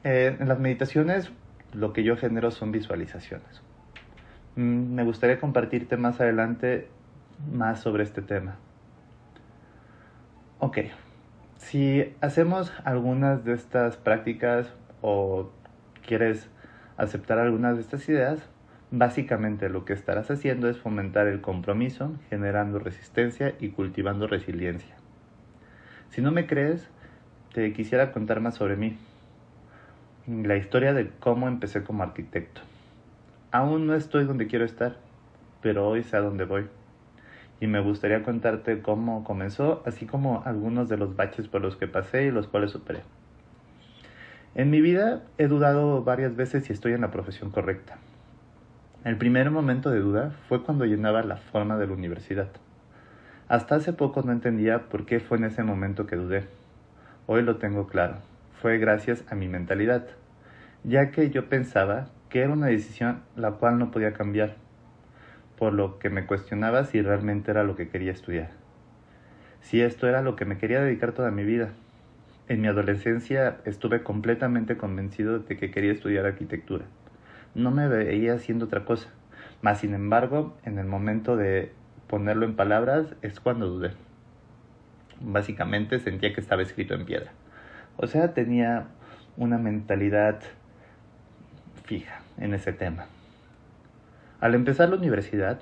Eh, 0.04 0.36
en 0.40 0.48
las 0.48 0.60
meditaciones 0.60 1.32
lo 1.74 1.94
que 1.94 2.04
yo 2.04 2.18
genero 2.18 2.52
son 2.52 2.72
visualizaciones. 2.72 3.67
Mm, 4.58 4.96
me 4.96 5.04
gustaría 5.04 5.40
compartirte 5.40 5.98
más 5.98 6.20
adelante 6.20 6.90
más 7.54 7.80
sobre 7.80 8.04
este 8.04 8.24
tema. 8.24 8.58
Ok, 10.60 10.80
si 11.58 12.16
hacemos 12.22 12.74
algunas 12.84 13.46
de 13.46 13.54
estas 13.54 13.98
prácticas 13.98 14.74
o 15.04 15.52
quieres 16.06 16.50
aceptar 16.98 17.38
algunas 17.38 17.76
de 17.76 17.82
estas 17.82 18.10
ideas, 18.10 18.40
básicamente 18.90 19.70
lo 19.70 19.86
que 19.86 19.94
estarás 19.94 20.32
haciendo 20.32 20.68
es 20.70 20.78
fomentar 20.80 21.28
el 21.28 21.42
compromiso, 21.42 22.16
generando 22.30 22.80
resistencia 22.80 23.54
y 23.60 23.70
cultivando 23.70 24.26
resiliencia. 24.26 24.96
Si 26.10 26.22
no 26.22 26.32
me 26.32 26.48
crees, 26.48 26.90
te 27.54 27.72
quisiera 27.74 28.12
contar 28.12 28.40
más 28.40 28.56
sobre 28.56 28.76
mí 28.76 28.98
la 30.26 30.58
historia 30.58 30.94
de 30.94 31.12
cómo 31.20 31.48
empecé 31.48 31.84
como 31.84 32.02
arquitecto. 32.02 32.62
Aún 33.52 33.88
no 33.88 33.96
estoy 33.96 34.26
donde 34.26 34.48
quiero 34.48 34.66
estar, 34.66 34.98
pero 35.62 35.88
hoy 35.88 36.04
sé 36.04 36.18
a 36.18 36.22
dónde 36.22 36.46
voy. 36.46 36.68
Y 37.60 37.68
me 37.68 37.80
gustaría 37.80 38.24
contarte 38.24 38.82
cómo 38.82 39.24
comenzó, 39.24 39.84
así 39.86 40.06
como 40.06 40.44
algunos 40.46 40.90
de 40.90 40.98
los 40.98 41.16
baches 41.16 41.48
por 41.48 41.62
los 41.62 41.76
que 41.76 41.88
pasé 41.88 42.26
y 42.26 42.32
los 42.32 42.48
cuales 42.48 42.72
superé. 42.72 43.02
En 44.56 44.70
mi 44.70 44.82
vida 44.82 45.24
he 45.38 45.48
dudado 45.48 46.04
varias 46.04 46.36
veces 46.36 46.66
si 46.66 46.74
estoy 46.74 46.94
en 46.94 47.02
la 47.02 47.12
profesión 47.12 47.52
correcta. 47.52 47.98
El 49.04 49.18
primer 49.18 49.52
momento 49.52 49.90
de 49.90 50.00
duda 50.00 50.32
fue 50.48 50.64
cuando 50.64 50.86
llenaba 50.86 51.24
la 51.24 51.38
forma 51.38 51.78
de 51.78 51.88
la 51.88 51.94
universidad. 51.94 52.50
Hasta 53.48 53.76
hace 53.76 53.94
poco 53.94 54.22
no 54.24 54.32
entendía 54.32 54.90
por 54.90 55.06
qué 55.06 55.20
fue 55.20 55.38
en 55.38 55.46
ese 55.46 55.64
momento 55.64 56.06
que 56.06 56.16
dudé. 56.16 56.48
Hoy 57.28 57.44
lo 57.44 57.58
tengo 57.58 57.88
claro 57.88 58.18
fue 58.62 58.80
gracias 58.80 59.24
a 59.30 59.36
mi 59.36 59.48
mentalidad, 59.48 60.08
ya 60.84 61.12
que 61.12 61.30
yo 61.30 61.48
pensaba 61.48 62.08
que 62.30 62.42
era 62.42 62.54
una 62.54 62.68
decisión 62.68 63.22
la 63.36 63.52
cual 63.52 63.80
no 63.80 63.92
podía 63.92 64.14
cambiar, 64.14 64.56
por 65.58 65.74
lo 65.74 66.00
que 66.00 66.10
me 66.10 66.26
cuestionaba 66.26 66.86
si 66.86 67.02
realmente 67.02 67.52
era 67.52 67.64
lo 67.64 67.76
que 67.76 67.90
quería 67.90 68.12
estudiar, 68.12 68.52
si 69.62 69.82
esto 69.82 70.08
era 70.08 70.22
lo 70.22 70.36
que 70.36 70.46
me 70.46 70.58
quería 70.58 70.82
dedicar 70.82 71.12
toda 71.12 71.32
mi 71.32 71.44
vida. 71.44 71.72
En 72.48 72.62
mi 72.62 72.70
adolescencia 72.70 73.58
estuve 73.66 74.04
completamente 74.04 74.78
convencido 74.78 75.40
de 75.40 75.58
que 75.58 75.70
quería 75.70 75.92
estudiar 75.92 76.26
arquitectura. 76.26 76.86
No 77.56 77.72
me 77.72 77.90
veía 77.90 78.36
haciendo 78.36 78.66
otra 78.66 78.86
cosa. 78.86 79.10
Mas, 79.62 79.80
sin 79.80 79.94
embargo, 79.94 80.56
en 80.64 80.78
el 80.78 80.86
momento 80.86 81.36
de 81.36 81.74
ponerlo 82.08 82.46
en 82.46 82.56
palabras 82.56 83.08
es 83.22 83.42
cuando 83.42 83.68
dudé. 83.68 83.92
Básicamente 85.20 86.00
sentía 86.00 86.34
que 86.34 86.40
estaba 86.40 86.62
escrito 86.62 86.94
en 86.94 87.06
piedra. 87.06 87.32
O 87.98 88.08
sea, 88.08 88.34
tenía 88.34 88.88
una 89.36 89.58
mentalidad 89.58 90.40
fija 91.88 92.22
en 92.38 92.54
ese 92.54 92.72
tema. 92.72 93.08
Al 94.40 94.54
empezar 94.54 94.90
la 94.90 94.98
universidad 94.98 95.60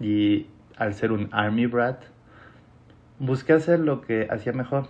y 0.00 0.48
al 0.76 0.94
ser 0.94 1.12
un 1.12 1.28
Army 1.30 1.66
Brat, 1.66 2.02
busqué 3.20 3.52
hacer 3.52 3.78
lo 3.78 4.00
que 4.00 4.26
hacía 4.28 4.52
mejor, 4.52 4.88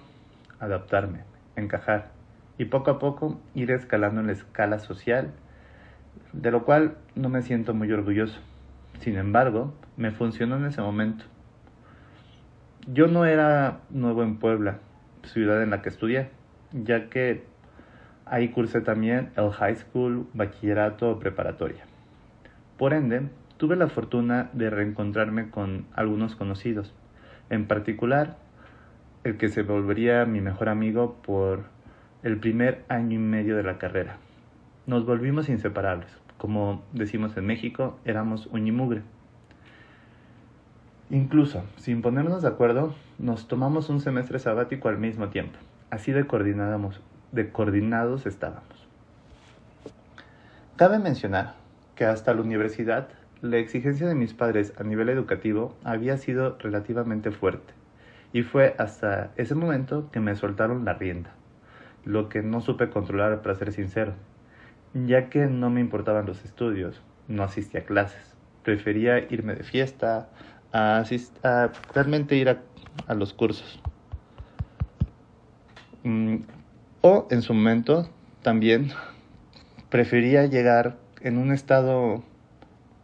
adaptarme, 0.58 1.25
encajar 1.56 2.11
y 2.56 2.64
poco 2.64 2.90
a 2.90 2.99
poco 2.99 3.38
ir 3.54 3.70
escalando 3.70 4.23
en 4.23 4.28
la 4.28 4.32
escala 4.32 4.78
social, 4.78 5.32
de 6.32 6.50
lo 6.50 6.64
cual 6.64 6.97
no 7.14 7.28
me 7.28 7.42
siento 7.42 7.75
muy 7.75 7.92
orgulloso. 7.92 8.40
Sin 9.00 9.16
embargo, 9.16 9.75
me 9.99 10.12
funcionó 10.12 10.56
en 10.56 10.64
ese 10.64 10.80
momento. 10.80 11.26
Yo 12.87 13.06
no 13.06 13.26
era 13.26 13.80
nuevo 13.90 14.23
en 14.23 14.38
Puebla, 14.38 14.78
ciudad 15.23 15.62
en 15.62 15.70
la 15.70 15.82
que 15.82 15.90
estudié 15.90 16.30
ya 16.73 17.08
que 17.08 17.44
ahí 18.30 18.49
cursé 18.49 18.80
también 18.80 19.30
el 19.37 19.50
high 19.50 19.76
school, 19.76 20.26
bachillerato 20.35 21.18
preparatoria. 21.18 21.85
Por 22.76 22.92
ende, 22.92 23.28
tuve 23.56 23.76
la 23.76 23.88
fortuna 23.88 24.50
de 24.52 24.70
reencontrarme 24.70 25.50
con 25.50 25.87
algunos 25.94 26.37
conocidos, 26.37 26.94
en 27.50 27.66
particular 27.66 28.37
el 29.25 29.37
que 29.37 29.49
se 29.49 29.62
volvería 29.62 30.25
mi 30.25 30.40
mejor 30.40 30.68
amigo 30.68 31.16
por 31.26 31.64
el 32.23 32.38
primer 32.38 32.85
año 32.88 33.16
y 33.16 33.18
medio 33.18 33.56
de 33.56 33.62
la 33.62 33.78
carrera. 33.78 34.16
Nos 34.87 35.04
volvimos 35.04 35.49
inseparables, 35.49 36.08
como 36.38 36.82
decimos 36.92 37.37
en 37.37 37.47
México, 37.47 37.99
éramos 38.04 38.47
uñimugre. 38.52 39.02
Incluso, 41.11 41.64
sin 41.76 42.02
ponernos 42.02 42.42
de 42.42 42.49
acuerdo, 42.49 42.94
nos 43.18 43.49
tomamos 43.49 43.88
un 43.88 44.00
semestre 44.00 44.38
sabático 44.38 44.88
al 44.88 44.99
mismo 44.99 45.28
tiempo. 45.28 45.58
Así 45.90 46.12
de, 46.12 46.26
de 47.32 47.50
coordinados 47.50 48.26
estábamos. 48.26 48.88
Cabe 50.76 50.99
mencionar 50.99 51.54
que 51.94 52.04
hasta 52.04 52.32
la 52.35 52.40
universidad 52.40 53.08
la 53.40 53.58
exigencia 53.58 54.06
de 54.06 54.14
mis 54.14 54.35
padres 54.35 54.73
a 54.78 54.82
nivel 54.82 55.08
educativo 55.08 55.76
había 55.85 56.16
sido 56.16 56.56
relativamente 56.58 57.30
fuerte 57.30 57.73
y 58.32 58.42
fue 58.42 58.75
hasta 58.78 59.30
ese 59.37 59.54
momento 59.54 60.11
que 60.11 60.20
me 60.20 60.35
soltaron 60.35 60.85
la 60.85 60.94
rienda, 60.94 61.30
lo 62.04 62.28
que 62.28 62.42
no 62.42 62.61
supe 62.61 62.90
controlar 62.90 63.40
para 63.42 63.54
ser 63.54 63.73
sincero, 63.73 64.14
ya 64.92 65.28
que 65.30 65.47
no 65.47 65.70
me 65.70 65.80
importaban 65.80 66.26
los 66.26 66.44
estudios, 66.44 67.00
no 67.26 67.42
asistía 67.42 67.80
a 67.80 67.85
clases, 67.85 68.35
prefería 68.64 69.18
irme 69.32 69.54
de 69.54 69.64
fiesta, 69.64 70.28
a, 70.73 71.04
realmente 71.94 72.37
ir 72.37 72.49
a 73.06 73.14
los 73.14 73.32
cursos. 73.32 73.80
Mm, 76.04 76.37
en 77.30 77.42
su 77.42 77.54
momento 77.54 78.08
también 78.42 78.92
prefería 79.90 80.46
llegar 80.46 80.96
en 81.20 81.38
un 81.38 81.52
estado, 81.52 82.22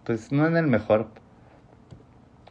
pues 0.04 0.32
no 0.32 0.46
en 0.46 0.56
el 0.56 0.66
mejor. 0.66 1.08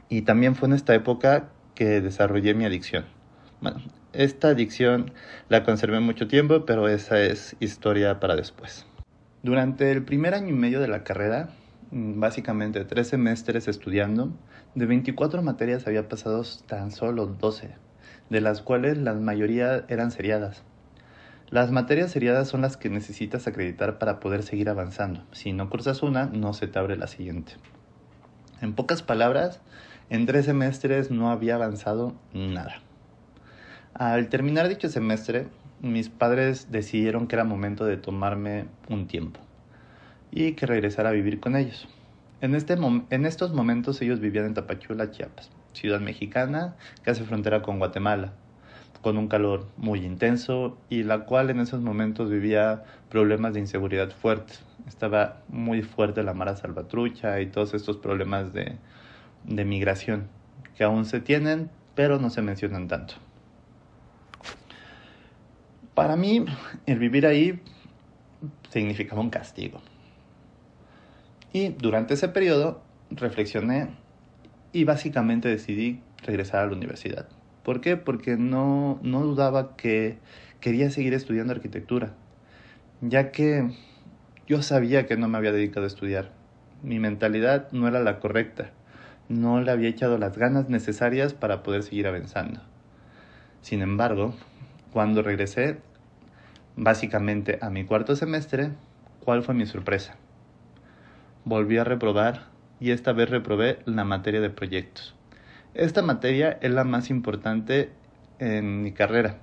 Y 0.09 0.23
también 0.23 0.55
fue 0.55 0.67
en 0.67 0.75
esta 0.75 0.93
época 0.93 1.49
que 1.75 2.01
desarrollé 2.01 2.53
mi 2.53 2.65
adicción. 2.65 3.05
Bueno, 3.61 3.81
esta 4.13 4.49
adicción 4.49 5.11
la 5.49 5.63
conservé 5.63 5.99
mucho 5.99 6.27
tiempo, 6.27 6.65
pero 6.65 6.87
esa 6.87 7.21
es 7.21 7.55
historia 7.59 8.19
para 8.19 8.35
después. 8.35 8.85
Durante 9.41 9.91
el 9.91 10.03
primer 10.03 10.33
año 10.33 10.49
y 10.49 10.57
medio 10.57 10.79
de 10.79 10.87
la 10.87 11.03
carrera, 11.03 11.49
mm, 11.91 12.19
básicamente 12.19 12.85
tres 12.85 13.07
semestres 13.07 13.67
estudiando, 13.67 14.31
de 14.75 14.85
24 14.85 15.41
materias 15.41 15.87
había 15.87 16.07
pasado 16.07 16.43
tan 16.67 16.91
solo 16.91 17.25
12 17.25 17.75
de 18.29 18.41
las 18.41 18.61
cuales 18.61 18.97
la 18.97 19.13
mayoría 19.13 19.85
eran 19.87 20.11
seriadas. 20.11 20.63
Las 21.53 21.69
materias 21.69 22.09
seriadas 22.09 22.47
son 22.47 22.61
las 22.61 22.77
que 22.77 22.89
necesitas 22.89 23.45
acreditar 23.45 23.99
para 23.99 24.19
poder 24.19 24.41
seguir 24.41 24.69
avanzando. 24.69 25.23
Si 25.33 25.53
no 25.53 25.69
cursas 25.69 26.01
una, 26.01 26.25
no 26.25 26.51
se 26.55 26.65
te 26.65 26.79
abre 26.79 26.97
la 26.97 27.05
siguiente. 27.05 27.53
En 28.59 28.73
pocas 28.73 29.03
palabras, 29.03 29.61
en 30.09 30.25
tres 30.25 30.45
semestres 30.45 31.11
no 31.11 31.29
había 31.29 31.53
avanzado 31.53 32.15
nada. 32.33 32.81
Al 33.93 34.29
terminar 34.29 34.67
dicho 34.67 34.89
semestre, 34.89 35.45
mis 35.79 36.09
padres 36.09 36.71
decidieron 36.71 37.27
que 37.27 37.35
era 37.35 37.43
momento 37.43 37.85
de 37.85 37.97
tomarme 37.97 38.65
un 38.89 39.05
tiempo 39.05 39.39
y 40.31 40.53
que 40.53 40.65
regresara 40.65 41.09
a 41.09 41.13
vivir 41.13 41.39
con 41.39 41.55
ellos. 41.55 41.87
En, 42.41 42.55
este 42.55 42.73
en 42.73 43.25
estos 43.27 43.53
momentos 43.53 44.01
ellos 44.01 44.19
vivían 44.19 44.47
en 44.47 44.55
Tapachula, 44.55 45.11
Chiapas 45.11 45.51
ciudad 45.73 45.99
mexicana 45.99 46.75
que 47.03 47.11
hace 47.11 47.23
frontera 47.23 47.61
con 47.61 47.79
Guatemala, 47.79 48.33
con 49.03 49.17
un 49.17 49.27
calor 49.27 49.67
muy 49.75 49.99
intenso 50.03 50.77
y 50.89 51.03
la 51.03 51.25
cual 51.25 51.49
en 51.49 51.59
esos 51.59 51.81
momentos 51.81 52.31
vivía 52.31 52.85
problemas 53.09 53.53
de 53.53 53.59
inseguridad 53.59 54.09
fuertes. 54.09 54.63
Estaba 54.87 55.41
muy 55.49 55.83
fuerte 55.83 56.23
la 56.23 56.33
mara 56.33 56.55
salvatrucha 56.55 57.41
y 57.41 57.47
todos 57.47 57.73
estos 57.73 57.97
problemas 57.97 58.53
de, 58.53 58.77
de 59.43 59.65
migración 59.65 60.29
que 60.77 60.85
aún 60.85 61.05
se 61.05 61.19
tienen, 61.19 61.69
pero 61.95 62.17
no 62.17 62.29
se 62.29 62.41
mencionan 62.41 62.87
tanto. 62.87 63.15
Para 65.93 66.15
mí, 66.15 66.45
el 66.85 66.97
vivir 66.97 67.27
ahí 67.27 67.61
significaba 68.69 69.21
un 69.21 69.29
castigo. 69.29 69.81
Y 71.51 71.69
durante 71.69 72.13
ese 72.13 72.29
periodo 72.29 72.81
reflexioné 73.11 73.89
y 74.71 74.85
básicamente 74.85 75.49
decidí 75.49 76.01
regresar 76.25 76.61
a 76.61 76.67
la 76.67 76.73
universidad. 76.73 77.27
¿Por 77.63 77.79
qué? 77.79 77.97
Porque 77.97 78.35
no, 78.37 78.99
no 79.01 79.21
dudaba 79.21 79.75
que 79.75 80.17
quería 80.59 80.89
seguir 80.89 81.13
estudiando 81.13 81.53
arquitectura, 81.53 82.13
ya 83.01 83.31
que 83.31 83.69
yo 84.47 84.61
sabía 84.61 85.07
que 85.07 85.17
no 85.17 85.27
me 85.29 85.37
había 85.37 85.51
dedicado 85.51 85.85
a 85.85 85.87
estudiar. 85.87 86.31
Mi 86.83 86.99
mentalidad 86.99 87.71
no 87.71 87.87
era 87.87 88.01
la 88.01 88.19
correcta, 88.19 88.71
no 89.29 89.61
le 89.61 89.71
había 89.71 89.89
echado 89.89 90.17
las 90.17 90.37
ganas 90.37 90.67
necesarias 90.67 91.33
para 91.33 91.63
poder 91.63 91.83
seguir 91.83 92.07
avanzando. 92.07 92.61
Sin 93.61 93.81
embargo, 93.81 94.35
cuando 94.91 95.21
regresé 95.21 95.77
básicamente 96.75 97.59
a 97.61 97.69
mi 97.69 97.85
cuarto 97.85 98.17
semestre, 98.17 98.71
¿cuál 99.23 99.43
fue 99.43 99.55
mi 99.55 99.65
sorpresa? 99.65 100.17
Volví 101.45 101.77
a 101.77 101.85
reprobar 101.85 102.47
y 102.81 102.91
esta 102.91 103.13
vez 103.13 103.29
reprobé 103.29 103.79
la 103.85 104.03
materia 104.03 104.41
de 104.41 104.49
proyectos. 104.49 105.15
Esta 105.73 106.03
materia 106.03 106.59
es 106.61 106.71
la 106.71 106.83
más 106.83 107.09
importante 107.09 107.89
en 108.37 108.83
mi 108.83 108.91
carrera. 108.91 109.37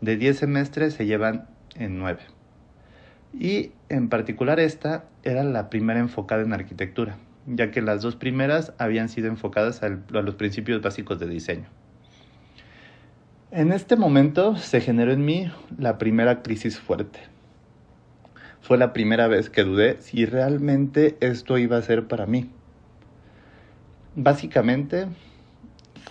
De 0.00 0.16
10 0.16 0.38
semestres 0.38 0.94
se 0.94 1.04
llevan 1.04 1.48
en 1.74 1.98
9. 1.98 2.20
Y 3.38 3.72
en 3.90 4.08
particular 4.08 4.58
esta 4.58 5.04
era 5.22 5.44
la 5.44 5.68
primera 5.68 6.00
enfocada 6.00 6.42
en 6.42 6.54
arquitectura, 6.54 7.18
ya 7.46 7.70
que 7.70 7.82
las 7.82 8.00
dos 8.00 8.16
primeras 8.16 8.72
habían 8.78 9.10
sido 9.10 9.28
enfocadas 9.28 9.82
a 9.82 9.90
los 9.90 10.34
principios 10.36 10.80
básicos 10.80 11.18
de 11.20 11.26
diseño. 11.26 11.66
En 13.50 13.70
este 13.70 13.96
momento 13.96 14.56
se 14.56 14.80
generó 14.80 15.12
en 15.12 15.26
mí 15.26 15.52
la 15.76 15.98
primera 15.98 16.42
crisis 16.42 16.78
fuerte. 16.78 17.20
Fue 18.62 18.78
la 18.78 18.94
primera 18.94 19.28
vez 19.28 19.50
que 19.50 19.62
dudé 19.62 20.00
si 20.00 20.24
realmente 20.24 21.18
esto 21.20 21.58
iba 21.58 21.76
a 21.76 21.82
ser 21.82 22.08
para 22.08 22.24
mí. 22.24 22.50
Básicamente 24.14 25.06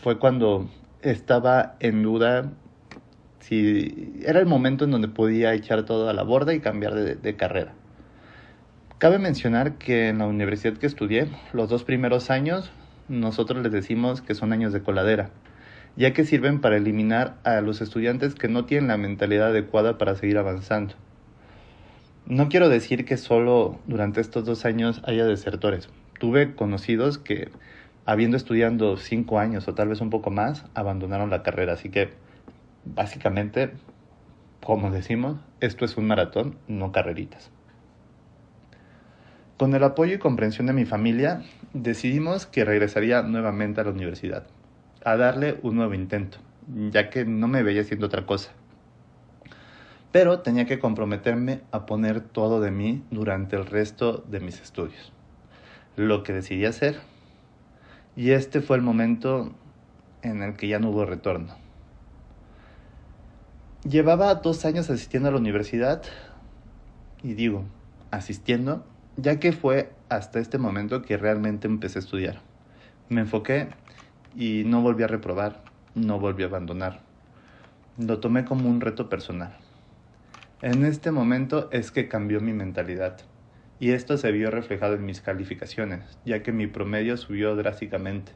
fue 0.01 0.19
cuando 0.19 0.69
estaba 1.01 1.75
en 1.79 2.03
duda 2.03 2.51
si 3.39 4.13
era 4.25 4.39
el 4.39 4.47
momento 4.47 4.85
en 4.85 4.91
donde 4.91 5.07
podía 5.07 5.53
echar 5.53 5.83
todo 5.83 6.09
a 6.09 6.13
la 6.13 6.23
borda 6.23 6.53
y 6.53 6.61
cambiar 6.61 6.95
de, 6.95 7.35
carrera. 7.35 7.73
Cabe 8.97 9.19
mencionar 9.19 9.77
que 9.77 10.07
en 10.07 10.17
la 10.17 10.25
universidad 10.25 10.77
que 10.77 10.87
estudié, 10.87 11.27
los 11.53 11.69
dos 11.69 11.83
primeros 11.83 12.31
años, 12.31 12.71
nosotros 13.07 13.61
les 13.61 13.71
decimos 13.71 14.21
que 14.21 14.33
son 14.33 14.51
años 14.51 14.73
de 14.73 14.81
coladera, 14.81 15.29
ya 15.95 16.11
que 16.11 16.25
sirven 16.25 16.59
para 16.59 16.77
eliminar 16.77 17.35
a 17.43 17.61
los 17.61 17.81
estudiantes 17.81 18.33
que 18.33 18.47
no 18.47 18.65
tienen 18.65 18.87
la 18.87 18.97
mentalidad 18.97 19.49
adecuada 19.49 19.99
para 19.99 20.15
seguir 20.15 20.39
avanzando. 20.39 20.95
No 22.25 22.49
quiero 22.49 22.67
decir 22.67 23.05
que 23.05 23.17
solo 23.17 23.77
durante 23.85 24.21
estos 24.21 24.43
dos 24.45 24.65
años 24.65 25.01
haya 25.05 25.25
desertores. 25.25 25.89
Tuve 26.17 26.55
conocidos 26.55 27.19
que, 27.19 27.49
habiendo 28.05 28.38
estudiado 28.38 28.97
cinco 28.97 29.39
años 29.39 29.67
o 29.67 29.74
tal 29.74 29.89
vez 29.89 30.01
un 30.01 30.09
poco 30.09 30.31
más, 30.31 30.65
abandonaron 30.74 31.29
la 31.29 31.43
carrera, 31.43 31.74
así 31.74 31.89
que 31.89 32.13
Básicamente, 32.85 33.71
como 34.63 34.91
decimos, 34.91 35.39
esto 35.59 35.85
es 35.85 35.97
un 35.97 36.05
maratón, 36.05 36.57
no 36.67 36.91
carreritas. 36.91 37.50
Con 39.57 39.74
el 39.74 39.83
apoyo 39.83 40.13
y 40.13 40.19
comprensión 40.19 40.67
de 40.67 40.74
mi 40.74 40.85
familia, 40.85 41.41
decidimos 41.74 42.45
que 42.45 42.63
regresaría 42.63 43.24
nuevamente 43.24 43.81
a 43.81 43.85
la 43.85 43.89
universidad, 43.89 44.45
a 45.03 45.17
darle 45.17 45.57
un 45.63 45.75
nuevo 45.75 45.95
intento, 45.95 46.38
ya 46.91 47.09
que 47.09 47.25
no 47.25 47.47
me 47.47 47.63
veía 47.63 47.81
haciendo 47.81 48.05
otra 48.05 48.27
cosa. 48.27 48.51
Pero 50.12 50.41
tenía 50.41 50.65
que 50.65 50.77
comprometerme 50.77 51.62
a 51.71 51.88
poner 51.88 52.21
todo 52.21 52.62
de 52.62 52.69
mí 52.69 53.03
durante 53.09 53.55
el 53.55 53.65
resto 53.65 54.24
de 54.29 54.41
mis 54.41 54.62
estudios. 54.62 55.12
Lo 55.95 56.21
que 56.24 56.33
decidí 56.33 56.65
hacer, 56.65 57.00
y 58.15 58.31
este 58.31 58.62
fue 58.62 58.77
el 58.77 58.84
momento 58.84 59.51
en 60.22 60.42
el 60.42 60.55
que 60.55 60.68
ya 60.68 60.79
no 60.79 60.89
hubo 60.89 61.05
retorno. 61.05 61.53
Llevaba 63.83 64.33
dos 64.35 64.66
años 64.66 64.89
asistiendo 64.89 65.29
a 65.29 65.31
la 65.31 65.37
universidad 65.37 66.01
y 67.22 67.33
digo, 67.33 67.66
asistiendo, 68.11 68.85
ya 69.18 69.39
que 69.39 69.51
fue 69.51 69.92
hasta 70.09 70.39
este 70.39 70.57
momento 70.57 71.01
que 71.01 71.18
realmente 71.18 71.68
empecé 71.68 72.00
a 72.00 72.01
estudiar. 72.01 72.42
Me 73.09 73.22
enfoqué 73.22 73.70
y 74.35 74.63
no 74.66 74.81
volví 74.81 75.03
a 75.03 75.07
reprobar, 75.07 75.63
no 75.94 76.20
volví 76.20 76.44
a 76.44 76.48
abandonar. 76.48 77.01
Lo 77.98 78.20
tomé 78.20 78.46
como 78.46 78.70
un 78.70 78.81
reto 78.81 79.09
personal. 79.09 79.55
En 80.61 80.85
este 80.85 81.11
momento 81.11 81.70
es 81.72 81.92
que 81.92 82.07
cambió 82.07 82.42
mi 82.42 82.53
mentalidad 82.53 83.18
y 83.79 83.92
esto 83.92 84.18
se 84.18 84.31
vio 84.31 84.51
reflejado 84.51 84.96
en 84.96 85.05
mis 85.05 85.22
calificaciones, 85.22 86.18
ya 86.25 86.44
que 86.44 86.51
mi 86.51 86.68
promedio 86.68 87.18
subió 87.18 87.55
drásticamente. 87.55 88.31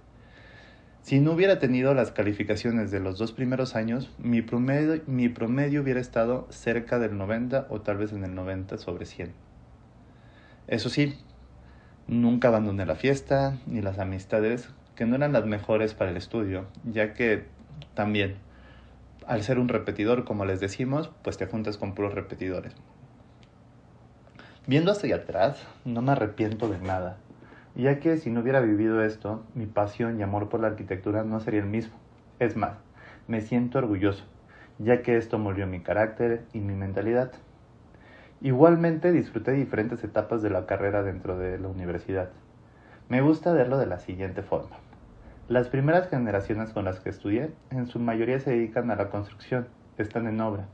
Si 1.01 1.19
no 1.19 1.31
hubiera 1.31 1.59
tenido 1.59 1.93
las 1.93 2.11
calificaciones 2.11 2.91
de 2.91 2.99
los 2.99 3.17
dos 3.17 3.31
primeros 3.31 3.75
años, 3.75 4.11
mi 4.19 4.41
promedio, 4.41 5.01
mi 5.07 5.29
promedio 5.29 5.81
hubiera 5.81 6.01
estado 6.01 6.47
cerca 6.51 6.99
del 6.99 7.17
90 7.17 7.67
o 7.69 7.81
tal 7.81 7.97
vez 7.97 8.11
en 8.11 8.23
el 8.25 8.35
90 8.35 8.77
sobre 8.77 9.05
100. 9.05 9.31
Eso 10.67 10.89
sí, 10.89 11.17
nunca 12.07 12.49
abandoné 12.49 12.85
la 12.85 12.95
fiesta 12.95 13.57
ni 13.65 13.81
las 13.81 13.97
amistades 13.97 14.69
que 14.95 15.05
no 15.05 15.15
eran 15.15 15.31
las 15.31 15.45
mejores 15.45 15.93
para 15.93 16.11
el 16.11 16.17
estudio, 16.17 16.67
ya 16.83 17.13
que 17.13 17.45
también, 17.93 18.35
al 19.25 19.41
ser 19.43 19.57
un 19.57 19.69
repetidor, 19.69 20.25
como 20.25 20.43
les 20.43 20.59
decimos, 20.59 21.09
pues 21.23 21.37
te 21.37 21.45
juntas 21.45 21.77
con 21.77 21.95
puros 21.95 22.13
repetidores. 22.13 22.75
Viendo 24.69 24.91
hacia 24.91 25.15
atrás, 25.15 25.65
no 25.83 26.03
me 26.03 26.11
arrepiento 26.11 26.69
de 26.69 26.77
nada 26.77 27.17
ya 27.73 27.99
que 27.99 28.17
si 28.17 28.29
no 28.29 28.41
hubiera 28.41 28.59
vivido 28.59 29.03
esto, 29.03 29.43
mi 29.55 29.65
pasión 29.65 30.19
y 30.19 30.21
amor 30.21 30.47
por 30.47 30.59
la 30.59 30.67
arquitectura 30.67 31.23
no 31.23 31.39
sería 31.39 31.61
el 31.61 31.65
mismo. 31.65 31.95
Es 32.37 32.55
más, 32.55 32.73
me 33.27 33.41
siento 33.41 33.79
orgulloso, 33.79 34.25
ya 34.77 35.01
que 35.01 35.17
esto 35.17 35.39
moldeó 35.39 35.65
mi 35.65 35.79
carácter 35.79 36.43
y 36.53 36.59
mi 36.59 36.75
mentalidad. 36.75 37.31
Igualmente 38.41 39.11
disfruté 39.11 39.53
diferentes 39.53 40.03
etapas 40.03 40.43
de 40.43 40.51
la 40.51 40.67
carrera 40.67 41.01
dentro 41.01 41.35
de 41.35 41.57
la 41.57 41.67
universidad. 41.67 42.29
Me 43.07 43.21
gusta 43.21 43.53
verlo 43.53 43.79
de 43.79 43.87
la 43.87 43.97
siguiente 43.97 44.43
forma. 44.43 44.77
Las 45.47 45.67
primeras 45.67 46.09
generaciones 46.09 46.73
con 46.73 46.85
las 46.85 46.99
que 46.99 47.09
estudié, 47.09 47.49
en 47.71 47.87
su 47.87 47.97
mayoría 47.97 48.39
se 48.39 48.51
dedican 48.51 48.91
a 48.91 48.95
la 48.95 49.09
construcción, 49.09 49.67
están 49.97 50.27
en 50.27 50.39
obra. 50.41 50.67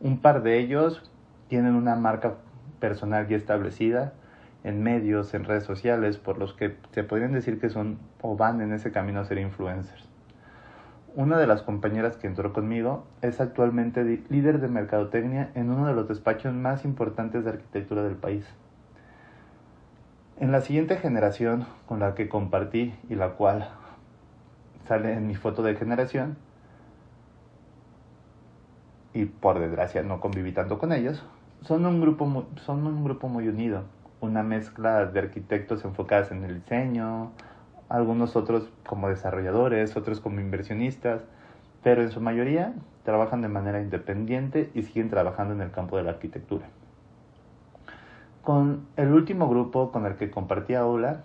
Un 0.00 0.18
par 0.18 0.42
de 0.42 0.58
ellos 0.58 1.08
tienen 1.46 1.76
una 1.76 1.94
marca 1.94 2.34
personal 2.82 3.28
ya 3.28 3.36
establecida 3.36 4.12
en 4.64 4.82
medios, 4.82 5.34
en 5.34 5.44
redes 5.44 5.62
sociales, 5.62 6.18
por 6.18 6.36
los 6.36 6.52
que 6.52 6.76
se 6.90 7.04
podrían 7.04 7.32
decir 7.32 7.60
que 7.60 7.70
son 7.70 8.00
o 8.20 8.36
van 8.36 8.60
en 8.60 8.72
ese 8.72 8.90
camino 8.90 9.20
a 9.20 9.24
ser 9.24 9.38
influencers. 9.38 10.08
Una 11.14 11.38
de 11.38 11.46
las 11.46 11.62
compañeras 11.62 12.16
que 12.16 12.26
entró 12.26 12.52
conmigo 12.52 13.06
es 13.20 13.40
actualmente 13.40 14.24
líder 14.28 14.60
de 14.60 14.66
mercadotecnia 14.66 15.52
en 15.54 15.70
uno 15.70 15.86
de 15.86 15.94
los 15.94 16.08
despachos 16.08 16.52
más 16.54 16.84
importantes 16.84 17.44
de 17.44 17.50
arquitectura 17.50 18.02
del 18.02 18.16
país. 18.16 18.44
En 20.40 20.50
la 20.50 20.60
siguiente 20.60 20.96
generación 20.96 21.66
con 21.86 22.00
la 22.00 22.16
que 22.16 22.28
compartí 22.28 22.94
y 23.08 23.14
la 23.14 23.34
cual 23.34 23.68
sale 24.88 25.12
en 25.12 25.28
mi 25.28 25.36
foto 25.36 25.62
de 25.62 25.76
generación, 25.76 26.36
y 29.14 29.26
por 29.26 29.60
desgracia 29.60 30.02
no 30.02 30.20
conviví 30.20 30.50
tanto 30.50 30.78
con 30.78 30.92
ellos, 30.92 31.22
son 31.64 31.86
un 31.86 32.00
grupo 32.00 32.46
son 32.64 32.86
un 32.86 33.04
grupo 33.04 33.28
muy 33.28 33.48
unido 33.48 33.84
una 34.22 34.44
mezcla 34.44 35.04
de 35.04 35.18
arquitectos 35.18 35.84
enfocados 35.84 36.30
en 36.30 36.44
el 36.44 36.60
diseño, 36.60 37.32
algunos 37.88 38.36
otros 38.36 38.70
como 38.86 39.08
desarrolladores, 39.08 39.96
otros 39.96 40.20
como 40.20 40.40
inversionistas, 40.40 41.22
pero 41.82 42.02
en 42.02 42.12
su 42.12 42.20
mayoría 42.20 42.72
trabajan 43.02 43.42
de 43.42 43.48
manera 43.48 43.82
independiente 43.82 44.70
y 44.74 44.84
siguen 44.84 45.10
trabajando 45.10 45.54
en 45.54 45.60
el 45.60 45.72
campo 45.72 45.96
de 45.96 46.04
la 46.04 46.10
arquitectura. 46.10 46.68
Con 48.42 48.86
el 48.96 49.12
último 49.12 49.48
grupo 49.48 49.90
con 49.90 50.06
el 50.06 50.14
que 50.14 50.30
compartí 50.30 50.74
aula, 50.74 51.22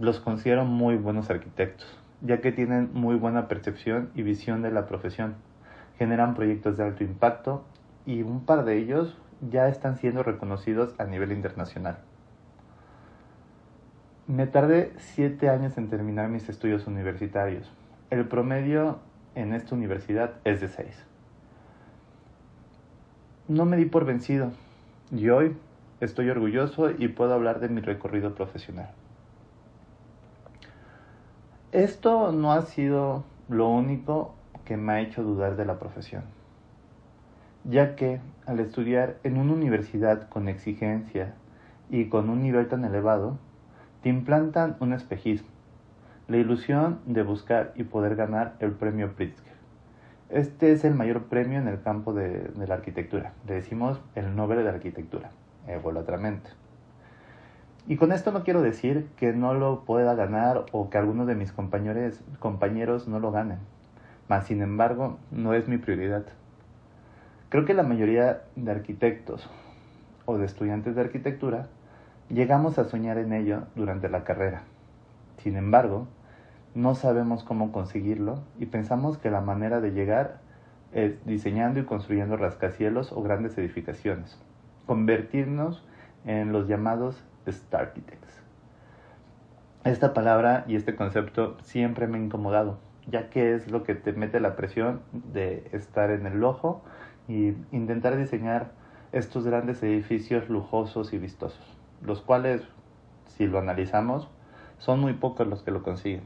los 0.00 0.18
considero 0.18 0.64
muy 0.64 0.96
buenos 0.96 1.28
arquitectos, 1.28 1.86
ya 2.22 2.40
que 2.40 2.52
tienen 2.52 2.88
muy 2.94 3.16
buena 3.16 3.48
percepción 3.48 4.10
y 4.14 4.22
visión 4.22 4.62
de 4.62 4.70
la 4.70 4.86
profesión. 4.86 5.34
Generan 5.98 6.34
proyectos 6.34 6.78
de 6.78 6.84
alto 6.84 7.04
impacto 7.04 7.64
y 8.06 8.22
un 8.22 8.44
par 8.44 8.64
de 8.64 8.78
ellos 8.78 9.16
ya 9.50 9.68
están 9.68 9.96
siendo 9.96 10.22
reconocidos 10.22 10.94
a 10.98 11.04
nivel 11.04 11.32
internacional. 11.32 11.98
Me 14.26 14.46
tardé 14.46 14.92
siete 14.98 15.48
años 15.48 15.76
en 15.78 15.88
terminar 15.88 16.28
mis 16.28 16.48
estudios 16.48 16.86
universitarios. 16.86 17.70
El 18.10 18.26
promedio 18.28 18.98
en 19.34 19.52
esta 19.52 19.74
universidad 19.74 20.34
es 20.44 20.60
de 20.60 20.68
seis. 20.68 21.04
No 23.48 23.64
me 23.64 23.76
di 23.76 23.84
por 23.84 24.04
vencido 24.04 24.52
y 25.10 25.28
hoy 25.28 25.56
estoy 26.00 26.30
orgulloso 26.30 26.90
y 26.90 27.08
puedo 27.08 27.34
hablar 27.34 27.60
de 27.60 27.68
mi 27.68 27.80
recorrido 27.80 28.34
profesional. 28.34 28.90
Esto 31.72 32.32
no 32.32 32.52
ha 32.52 32.62
sido 32.62 33.24
lo 33.48 33.68
único 33.68 34.34
que 34.64 34.76
me 34.76 34.92
ha 34.92 35.00
hecho 35.00 35.22
dudar 35.22 35.56
de 35.56 35.64
la 35.64 35.78
profesión 35.78 36.22
ya 37.64 37.94
que 37.94 38.20
al 38.46 38.60
estudiar 38.60 39.16
en 39.22 39.38
una 39.38 39.52
universidad 39.52 40.28
con 40.28 40.48
exigencia 40.48 41.34
y 41.90 42.06
con 42.06 42.30
un 42.30 42.42
nivel 42.42 42.68
tan 42.68 42.84
elevado, 42.84 43.38
te 44.02 44.08
implantan 44.08 44.76
un 44.80 44.92
espejismo. 44.92 45.48
la 46.28 46.38
ilusión 46.38 47.00
de 47.04 47.22
buscar 47.22 47.72
y 47.74 47.82
poder 47.82 48.16
ganar 48.16 48.54
el 48.60 48.70
premio 48.70 49.14
Pritzker. 49.14 49.52
Este 50.30 50.72
es 50.72 50.82
el 50.84 50.94
mayor 50.94 51.24
premio 51.24 51.58
en 51.58 51.68
el 51.68 51.82
campo 51.82 52.14
de, 52.14 52.50
la 52.56 52.74
arquitectura. 52.74 53.32
Le 53.46 53.54
decimos 53.54 54.00
el 54.14 54.34
Nobel 54.34 54.62
de 54.62 54.70
Arquitectura, 54.70 55.30
egolatramente. 55.66 56.48
Y 57.86 57.96
con 57.96 58.12
esto 58.12 58.32
no 58.32 58.44
quiero 58.44 58.62
decir 58.62 59.08
que 59.16 59.34
no 59.34 59.52
lo 59.52 59.84
pueda 59.84 60.14
ganar 60.14 60.64
o 60.72 60.88
que 60.88 60.96
alguno 60.96 61.26
de 61.26 61.34
mis 61.34 61.52
compañeros, 61.52 62.20
compañeros 62.38 63.08
no 63.08 63.18
lo 63.20 63.30
ganen. 63.30 63.58
Mas, 64.28 64.46
sin 64.46 64.62
embargo, 64.62 65.18
no 65.30 65.52
es 65.52 65.68
mi 65.68 65.76
prioridad. 65.76 66.24
Creo 67.52 67.66
que 67.66 67.74
la 67.74 67.82
mayoría 67.82 68.44
de 68.56 68.70
arquitectos 68.70 69.46
o 70.24 70.38
de 70.38 70.46
estudiantes 70.46 70.94
de 70.94 71.02
arquitectura 71.02 71.66
llegamos 72.30 72.78
a 72.78 72.84
soñar 72.84 73.18
en 73.18 73.34
ello 73.34 73.64
durante 73.74 74.08
la 74.08 74.24
carrera. 74.24 74.62
Sin 75.36 75.58
embargo, 75.58 76.06
no 76.74 76.94
sabemos 76.94 77.44
cómo 77.44 77.70
conseguirlo 77.70 78.42
y 78.58 78.64
pensamos 78.64 79.18
que 79.18 79.30
la 79.30 79.42
manera 79.42 79.82
de 79.82 79.90
llegar 79.90 80.38
es 80.92 81.22
diseñando 81.26 81.78
y 81.78 81.84
construyendo 81.84 82.38
rascacielos 82.38 83.12
o 83.12 83.22
grandes 83.22 83.58
edificaciones, 83.58 84.40
convertirnos 84.86 85.86
en 86.24 86.52
los 86.52 86.68
llamados 86.68 87.22
Starchitects. 87.46 88.40
Esta 89.84 90.14
palabra 90.14 90.64
y 90.66 90.76
este 90.76 90.96
concepto 90.96 91.58
siempre 91.60 92.06
me 92.06 92.16
ha 92.16 92.22
incomodado, 92.22 92.78
ya 93.06 93.28
que 93.28 93.54
es 93.54 93.70
lo 93.70 93.82
que 93.82 93.94
te 93.94 94.14
mete 94.14 94.40
la 94.40 94.56
presión 94.56 95.02
de 95.12 95.68
estar 95.72 96.10
en 96.10 96.24
el 96.24 96.42
ojo 96.44 96.82
y 97.28 97.54
intentar 97.70 98.16
diseñar 98.16 98.72
estos 99.12 99.44
grandes 99.44 99.82
edificios 99.82 100.48
lujosos 100.48 101.12
y 101.12 101.18
vistosos, 101.18 101.60
los 102.02 102.20
cuales, 102.20 102.62
si 103.26 103.46
lo 103.46 103.58
analizamos, 103.58 104.28
son 104.78 105.00
muy 105.00 105.12
pocos 105.12 105.46
los 105.46 105.62
que 105.62 105.70
lo 105.70 105.82
consiguen. 105.82 106.24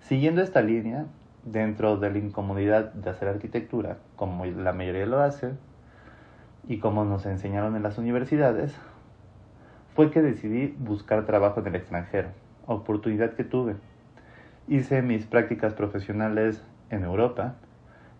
Siguiendo 0.00 0.42
esta 0.42 0.62
línea, 0.62 1.06
dentro 1.44 1.96
de 1.96 2.10
la 2.10 2.18
incomodidad 2.18 2.92
de 2.92 3.10
hacer 3.10 3.28
arquitectura, 3.28 3.98
como 4.16 4.44
la 4.46 4.72
mayoría 4.72 5.06
lo 5.06 5.20
hace, 5.20 5.52
y 6.66 6.78
como 6.78 7.04
nos 7.04 7.26
enseñaron 7.26 7.76
en 7.76 7.82
las 7.82 7.98
universidades, 7.98 8.74
fue 9.94 10.10
que 10.10 10.22
decidí 10.22 10.74
buscar 10.78 11.26
trabajo 11.26 11.60
en 11.60 11.68
el 11.68 11.76
extranjero, 11.76 12.28
oportunidad 12.66 13.34
que 13.34 13.44
tuve. 13.44 13.76
Hice 14.68 15.02
mis 15.02 15.24
prácticas 15.24 15.72
profesionales 15.72 16.62
en 16.90 17.04
Europa 17.04 17.56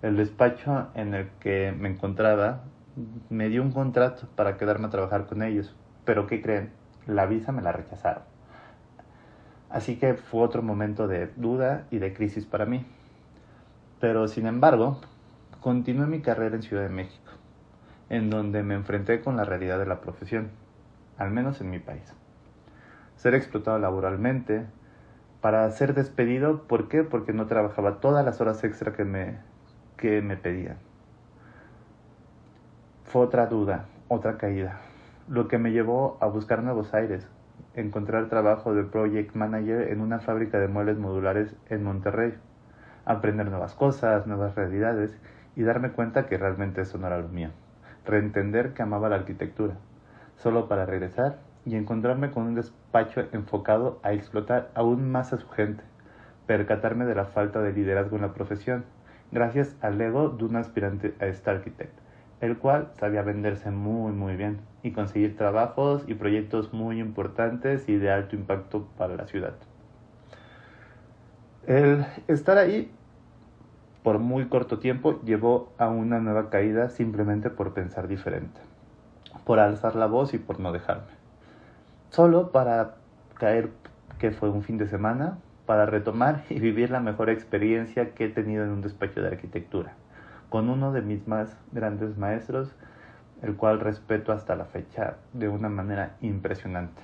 el 0.03 0.17
despacho 0.17 0.89
en 0.95 1.15
el 1.15 1.29
que 1.41 1.73
me 1.77 1.89
encontraba 1.89 2.63
me 3.31 3.49
dio 3.49 3.63
un 3.63 3.73
contrato 3.73 4.29
para 4.37 4.57
quedarme 4.57 4.87
a 4.87 4.91
trabajar 4.91 5.27
con 5.27 5.43
ellos, 5.43 5.75
pero 6.05 6.27
¿qué 6.27 6.41
creen? 6.41 6.71
La 7.07 7.27
visa 7.27 7.53
me 7.53 7.63
la 7.63 7.73
rechazaron. 7.73 8.23
Así 9.71 9.97
que 9.97 10.15
fue 10.15 10.43
otro 10.43 10.63
momento 10.63 11.09
de 11.09 11.29
duda 11.37 11.87
y 11.91 11.99
de 11.99 12.13
crisis 12.15 12.47
para 12.47 12.65
mí. 12.65 12.87
Pero 14.01 14.29
sin 14.29 14.47
embargo, 14.47 15.01
continué 15.61 16.07
mi 16.07 16.21
carrera 16.21 16.57
en 16.57 16.63
Ciudad 16.63 16.85
de 16.85 16.89
México, 16.89 17.33
en 18.09 18.31
donde 18.31 18.63
me 18.63 18.75
enfrenté 18.75 19.21
con 19.21 19.37
la 19.37 19.45
realidad 19.45 19.79
de 19.79 19.87
la 19.87 20.01
profesión, 20.01 20.51
al 21.19 21.31
menos 21.31 21.61
en 21.61 21.71
mi 21.71 21.81
país. 21.81 22.15
Ser 23.17 23.35
explotado 23.35 23.79
laboralmente, 23.79 24.67
para 25.41 25.71
ser 25.71 25.95
despedido, 25.95 26.63
¿por 26.63 26.89
qué? 26.89 27.05
Porque 27.05 27.33
no 27.33 27.47
trabajaba 27.47 28.01
todas 28.01 28.25
las 28.25 28.41
horas 28.41 28.65
extra 28.65 28.93
que 28.93 29.05
me 29.05 29.39
que 29.99 30.23
me 30.23 30.39
pedían. 30.39 30.79
Fue 33.05 33.23
otra 33.23 33.47
duda, 33.47 33.87
otra 34.09 34.39
caída, 34.39 34.81
lo 35.29 35.49
que 35.49 35.59
me 35.59 35.73
llevó 35.73 36.17
a 36.21 36.27
buscar 36.27 36.63
nuevos 36.63 36.95
aires, 36.95 37.29
encontrar 37.75 38.29
trabajo 38.29 38.75
de 38.75 38.85
project 38.85 39.35
manager 39.35 39.93
en 39.93 40.01
una 40.01 40.21
fábrica 40.21 40.59
de 40.59 40.69
muebles 40.69 40.99
modulares 40.99 41.55
en 41.69 41.83
Monterrey, 41.83 42.35
aprender 43.05 43.51
nuevas 43.51 43.75
cosas, 43.75 44.27
nuevas 44.27 44.55
realidades 44.55 45.19
y 45.57 45.63
darme 45.63 45.91
cuenta 45.91 46.27
que 46.27 46.39
realmente 46.39 46.83
eso 46.83 46.99
no 46.99 47.07
era 47.07 47.19
lo 47.19 47.29
mío, 47.29 47.51
reentender 48.07 48.73
que 48.73 48.83
amaba 48.83 49.09
la 49.09 49.17
arquitectura, 49.17 49.75
solo 50.37 50.69
para 50.69 50.87
regresar 50.87 51.39
y 51.65 51.77
encontrarme 51.77 52.31
con 52.31 52.45
un 52.45 52.55
despacho 52.55 53.25
enfocado 53.33 53.99
a 54.03 54.13
explotar 54.13 54.71
aún 54.75 55.11
más 55.11 55.33
a 55.33 55.39
su 55.39 55.49
gente, 55.49 55.83
percatarme 56.47 57.05
de 57.05 57.15
la 57.15 57.27
falta 57.27 57.61
de 57.61 57.73
liderazgo 57.73 58.17
en 58.17 58.23
la 58.23 58.33
profesión, 58.33 58.85
gracias 59.33 59.77
al 59.81 60.01
ego 60.01 60.31
de 60.31 60.45
un 60.45 60.57
aspirante 60.57 61.15
a 61.21 61.27
este 61.27 61.51
arquitecto, 61.51 62.03
el 62.41 62.59
cual 62.59 62.91
sabía 62.99 63.23
venderse 63.23 63.71
muy 63.71 64.13
muy 64.13 64.37
bien 64.37 64.61
y 64.83 64.93
conseguir 64.93 65.37
trabajos 65.37 66.05
y 66.07 66.15
proyectos 66.15 66.73
muy 66.73 67.01
importantes 67.01 67.89
y 67.89 67.97
de 67.97 68.11
alto 68.11 68.37
impacto 68.37 68.89
para 68.97 69.17
la 69.17 69.27
ciudad. 69.27 69.55
El 71.67 72.07
estar 72.29 72.57
ahí 72.57 72.91
por 74.03 74.19
muy 74.19 74.47
corto 74.49 74.79
tiempo 74.79 75.21
llevó 75.23 75.73
a 75.77 75.89
una 75.89 76.19
nueva 76.19 76.49
caída 76.49 76.89
simplemente 76.89 77.51
por 77.51 77.75
pensar 77.75 78.09
diferente, 78.09 78.61
por 79.45 79.59
alzar 79.59 79.95
la 79.95 80.07
voz 80.07 80.33
y 80.33 80.39
por 80.39 80.61
no 80.61 80.73
dejarme. 80.73 81.19
Solo 82.09 82.51
para 82.53 82.95
caer 83.35 83.71
que 84.19 84.31
fue 84.31 84.49
un 84.49 84.63
fin 84.63 84.79
de 84.79 84.89
semana, 84.89 85.39
para 85.69 85.85
retomar 85.85 86.45
y 86.49 86.59
vivir 86.59 86.91
la 86.91 87.01
mejor 87.01 87.29
experiencia 87.29 88.15
que 88.15 88.25
he 88.25 88.29
tenido 88.31 88.65
en 88.65 88.71
un 88.71 88.81
despacho 88.81 89.21
de 89.21 89.29
arquitectura, 89.29 89.93
con 90.49 90.71
uno 90.71 90.93
de 90.93 91.03
mis 91.03 91.29
más 91.29 91.55
grandes 91.73 92.17
maestros, 92.17 92.75
el 93.43 93.55
cual 93.55 93.79
respeto 93.79 94.33
hasta 94.33 94.57
la 94.57 94.65
fecha 94.65 95.17
de 95.35 95.51
una 95.51 95.69
manera 95.69 96.17
impresionante. 96.23 97.03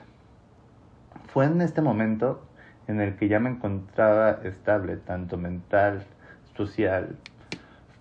Fue 1.26 1.44
en 1.44 1.60
este 1.60 1.82
momento 1.82 2.42
en 2.88 3.02
el 3.02 3.16
que 3.16 3.28
ya 3.28 3.38
me 3.38 3.50
encontraba 3.50 4.30
estable, 4.44 4.96
tanto 4.96 5.36
mental, 5.36 6.06
social, 6.56 7.16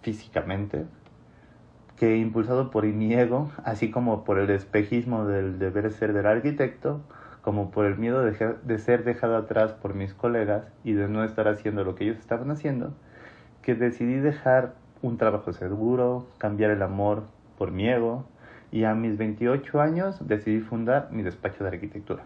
físicamente, 0.02 0.86
que 1.98 2.16
impulsado 2.16 2.72
por 2.72 2.86
mi 2.86 3.14
ego, 3.14 3.52
así 3.66 3.92
como 3.92 4.24
por 4.24 4.40
el 4.40 4.50
espejismo 4.50 5.26
del 5.26 5.60
deber 5.60 5.92
ser 5.92 6.14
del 6.14 6.26
arquitecto, 6.26 7.02
como 7.44 7.72
por 7.72 7.86
el 7.86 7.98
miedo 7.98 8.24
de, 8.24 8.80
ser 8.80 9.04
dejado 9.04 9.36
atrás 9.36 9.74
por 9.74 9.94
mis 9.96 10.14
colegas 10.14 10.64
y 10.86 10.94
de 10.94 11.10
no 11.10 11.26
estar 11.26 11.50
haciendo 11.50 11.84
lo 11.84 11.94
que 11.94 12.06
ellos 12.06 12.18
estaban 12.18 12.50
haciendo, 12.50 12.94
que 13.62 13.76
decidí 13.76 14.16
dejar 14.16 14.76
un 15.02 15.18
trabajo 15.18 15.52
seguro, 15.52 16.26
cambiar 16.38 16.72
el 16.72 16.82
amor 16.82 17.24
por 17.58 17.72
mi 17.72 17.90
ego 17.90 18.26
y 18.72 18.86
a 18.86 18.96
mis 18.96 19.18
28 19.18 19.82
años 19.82 20.26
decidí 20.26 20.62
fundar 20.62 21.10
mi 21.12 21.22
despacho 21.22 21.66
de 21.66 21.72
arquitectura, 21.72 22.24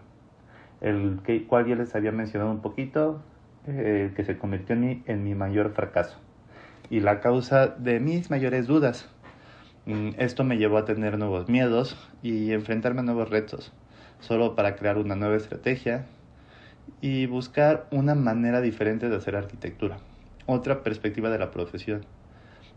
el 0.80 1.20
cual 1.48 1.66
ya 1.66 1.74
les 1.74 1.96
había 1.96 2.12
mencionado 2.12 2.52
un 2.52 2.62
poquito, 2.62 3.20
eh, 3.66 4.12
que 4.14 4.22
se 4.22 4.38
convirtió 4.38 4.76
en 4.76 4.80
mi, 4.80 5.02
en 5.06 5.24
mi 5.24 5.34
mayor 5.34 5.72
fracaso 5.72 6.16
y 6.90 7.00
la 7.00 7.20
causa 7.20 7.66
de 7.66 7.98
mis 7.98 8.30
mayores 8.30 8.68
dudas. 8.68 9.10
Mm, 9.84 10.10
esto 10.18 10.44
me 10.44 10.58
llevó 10.58 10.78
a 10.78 10.84
tener 10.84 11.18
nuevos 11.18 11.48
miedos 11.48 11.96
y 12.22 12.52
enfrentarme 12.52 13.00
a 13.00 13.02
nuevos 13.02 13.30
retos 13.30 13.72
solo 14.20 14.54
para 14.54 14.76
crear 14.76 14.98
una 14.98 15.14
nueva 15.14 15.36
estrategia 15.36 16.06
y 17.00 17.26
buscar 17.26 17.86
una 17.90 18.14
manera 18.14 18.60
diferente 18.60 19.08
de 19.08 19.16
hacer 19.16 19.36
arquitectura, 19.36 19.98
otra 20.46 20.82
perspectiva 20.82 21.30
de 21.30 21.38
la 21.38 21.50
profesión, 21.50 22.04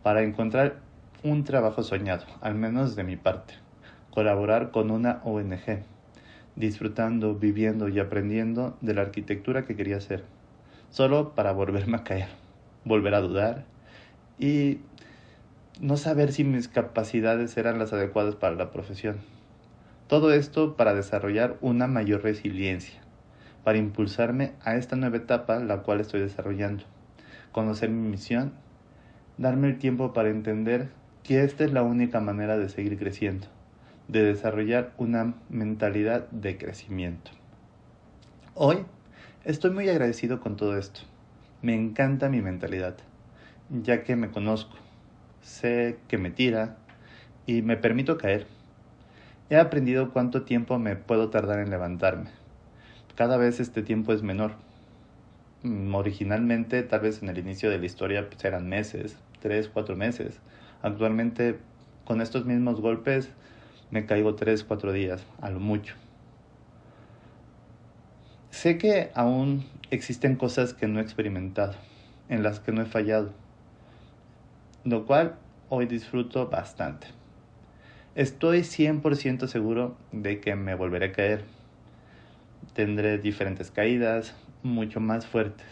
para 0.04 0.23
encontrar 0.23 0.80
un 1.23 1.43
trabajo 1.43 1.84
soñado, 1.84 2.25
al 2.41 2.56
menos 2.56 2.95
de 2.95 3.04
mi 3.04 3.15
parte, 3.15 3.56
colaborar 4.12 4.71
con 4.71 4.91
una 4.91 5.21
ONG, 5.23 5.84
disfrutando, 6.56 7.36
viviendo 7.36 7.88
y 7.88 7.99
aprendiendo 7.99 8.77
de 8.82 8.93
la 8.93 9.01
arquitectura 9.01 9.65
que 9.65 9.75
quería 9.75 9.97
hacer, 9.97 10.23
solo 10.89 11.34
para 11.34 11.54
volverme 11.54 11.97
a 11.97 12.04
caer, 12.04 12.27
volver 12.86 13.15
a 13.15 13.21
dudar 13.21 13.65
y 14.38 14.80
no 15.80 15.97
saber 15.97 16.32
si 16.34 16.43
mis 16.43 16.67
capacidades 16.67 17.58
eran 17.58 17.80
las 17.80 17.93
adecuadas 17.93 18.36
para 18.36 18.56
la 18.56 18.71
profesión. 18.71 19.17
Todo 20.12 20.34
esto 20.34 20.76
para 20.76 20.93
desarrollar 20.93 21.58
una 21.62 21.88
mayor 21.88 22.21
resiliencia, 22.21 23.00
para 23.63 23.78
impulsarme 23.78 24.52
a 24.62 24.76
esta 24.76 24.97
nueva 24.97 25.15
etapa 25.15 25.60
la 25.60 25.84
cual 25.84 26.02
estoy 26.02 26.19
desarrollando, 26.19 26.84
conocer 27.54 27.89
mi 27.89 28.10
misión, 28.10 28.52
darme 29.38 29.69
el 29.69 29.80
tiempo 29.80 30.12
para 30.12 30.28
entender 30.28 30.89
que 31.24 31.45
esta 31.45 31.63
es 31.63 31.71
la 31.71 31.84
única 31.84 32.19
manera 32.19 32.58
de 32.58 32.67
seguir 32.67 33.00
creciendo, 33.00 33.47
de 34.10 34.24
desarrollar 34.24 34.91
una 34.97 35.36
mentalidad 35.47 36.30
de 36.32 36.58
crecimiento. 36.58 37.32
Hoy 38.54 38.80
estoy 39.45 39.71
muy 39.71 39.88
agradecido 39.88 40.41
con 40.41 40.58
todo 40.58 40.78
esto. 40.78 41.00
Me 41.62 41.74
encanta 41.74 42.28
mi 42.28 42.41
mentalidad, 42.41 42.97
ya 43.69 44.04
que 44.04 44.17
me 44.17 44.30
conozco, 44.30 44.76
sé 45.41 46.00
que 46.10 46.17
me 46.17 46.32
tira 46.32 46.76
y 47.45 47.62
me 47.62 47.78
permito 47.78 48.17
caer 48.17 48.45
He 49.52 49.58
aprendido 49.58 50.14
cuánto 50.14 50.44
tiempo 50.44 50.80
me 50.80 50.96
puedo 50.96 51.30
tardar 51.30 51.60
en 51.60 51.70
levantarme. 51.70 52.30
Cada 53.16 53.36
vez 53.36 53.60
este 53.60 53.82
tiempo 53.82 54.14
es 54.14 54.24
menor. 54.24 54.54
Mm, 55.64 55.94
originalmente, 55.94 56.84
tal 56.84 57.02
vez 57.02 57.22
en 57.22 57.28
el 57.28 57.38
inicio 57.38 57.70
de 57.70 57.78
la 57.78 57.86
historia, 57.86 58.30
pues, 58.30 58.46
eran 58.46 58.70
meses, 58.70 59.18
tres, 59.42 59.68
cuatro 59.68 59.98
meses. 59.98 60.40
Actualmente, 60.82 61.60
con 62.06 62.22
estos 62.22 62.46
mismos 62.46 62.80
golpes, 62.80 63.30
me 63.90 64.06
caigo 64.06 64.36
tres, 64.36 64.64
cuatro 64.64 64.94
días, 64.94 65.26
a 65.42 65.50
lo 65.50 65.60
mucho. 65.60 65.96
Sé 68.52 68.78
que 68.78 69.12
aún 69.16 69.66
existen 69.90 70.38
cosas 70.38 70.74
que 70.74 70.88
no 70.88 71.00
he 71.00 71.04
experimentado, 71.04 71.74
en 72.30 72.42
las 72.42 72.62
que 72.62 72.72
no 72.72 72.84
he 72.84 72.86
fallado, 72.86 73.34
lo 74.86 75.06
cual 75.06 75.36
hoy 75.68 75.88
disfruto 75.88 76.48
bastante. 76.48 77.08
Estoy 78.13 78.65
100% 78.65 79.47
seguro 79.47 79.95
de 80.12 80.41
que 80.41 80.58
me 80.58 80.76
volveré 80.76 81.06
a 81.06 81.12
caer. 81.13 81.45
Tendré 82.74 83.17
diferentes 83.19 83.71
caídas, 83.71 84.36
mucho 84.63 85.00
más 85.00 85.26
fuertes. 85.26 85.65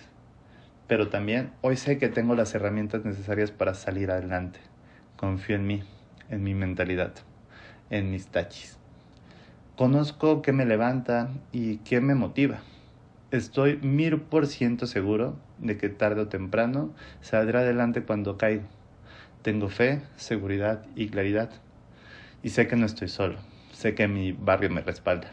Pero 0.88 1.10
también 1.10 1.52
hoy 1.60 1.76
sé 1.76 1.98
que 1.98 2.08
tengo 2.08 2.36
las 2.36 2.56
herramientas 2.56 3.04
necesarias 3.04 3.52
para 3.52 3.74
salir 3.74 4.10
adelante. 4.10 4.62
Confío 5.18 5.58
en 5.58 5.68
mí, 5.68 5.84
en 6.30 6.42
mi 6.42 6.54
mentalidad, 6.54 7.14
en 7.90 8.10
mis 8.10 8.28
tachis. 8.28 8.78
Conozco 9.76 10.42
qué 10.42 10.54
me 10.54 10.66
levanta 10.66 11.32
y 11.52 11.80
qué 11.80 12.00
me 12.00 12.16
motiva. 12.16 12.62
Estoy 13.32 13.80
mil 13.82 14.22
por 14.22 14.48
ciento 14.48 14.88
seguro 14.88 15.36
de 15.58 15.78
que 15.78 15.90
tarde 15.90 16.22
o 16.22 16.28
temprano 16.30 16.94
saldré 17.20 17.60
adelante 17.60 18.04
cuando 18.04 18.38
caigo. 18.38 18.64
Tengo 19.42 19.68
fe, 19.68 20.02
seguridad 20.16 20.86
y 20.96 21.10
claridad. 21.10 21.50
Y 22.42 22.50
sé 22.50 22.68
que 22.68 22.78
no 22.78 22.86
estoy 22.86 23.10
solo. 23.10 23.38
Sé 23.74 23.96
que 23.96 24.08
mi 24.08 24.32
barrio 24.32 24.70
me 24.70 24.82
respalda. 24.82 25.32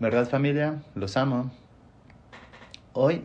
¿Verdad 0.00 0.28
familia? 0.28 0.82
Los 0.96 1.16
amo. 1.16 1.52
Hoy 2.92 3.24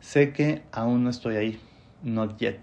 sé 0.00 0.32
que 0.32 0.62
aún 0.70 1.04
no 1.04 1.10
estoy 1.10 1.36
ahí. 1.36 1.60
Not 2.02 2.38
yet. 2.38 2.60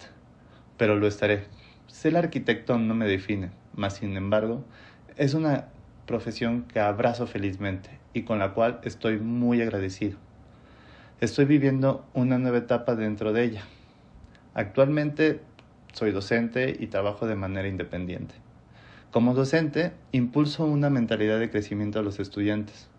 Pero 0.78 0.96
lo 0.96 1.08
estaré. 1.08 1.46
Ser 1.88 2.18
arquitecto 2.18 2.78
no 2.78 2.94
me 2.94 3.08
define. 3.08 3.50
Mas 3.74 3.96
sin 3.96 4.16
embargo, 4.16 4.64
es 5.16 5.34
una 5.34 5.70
profesión 6.06 6.64
que 6.64 6.80
abrazo 6.80 7.26
felizmente 7.26 7.90
y 8.14 8.24
con 8.24 8.38
la 8.38 8.54
cual 8.54 8.80
estoy 8.84 9.18
muy 9.18 9.62
agradecido. 9.62 10.18
Estoy 11.20 11.46
viviendo 11.46 12.06
una 12.14 12.38
nueva 12.38 12.60
etapa 12.60 12.96
dentro 12.96 13.34
de 13.34 13.44
ella. 13.44 13.64
Actualmente 14.54 15.42
soy 15.94 16.12
docente 16.12 16.76
y 16.80 16.88
trabajo 16.88 17.26
de 17.26 17.36
manera 17.36 17.68
independiente. 17.68 18.36
Como 19.12 19.34
docente, 19.34 19.94
impulso 20.12 20.66
una 20.66 20.90
mentalidad 20.90 21.40
de 21.40 21.50
crecimiento 21.50 22.00
a 22.00 22.04
los 22.04 22.20
estudiantes. 22.20 22.90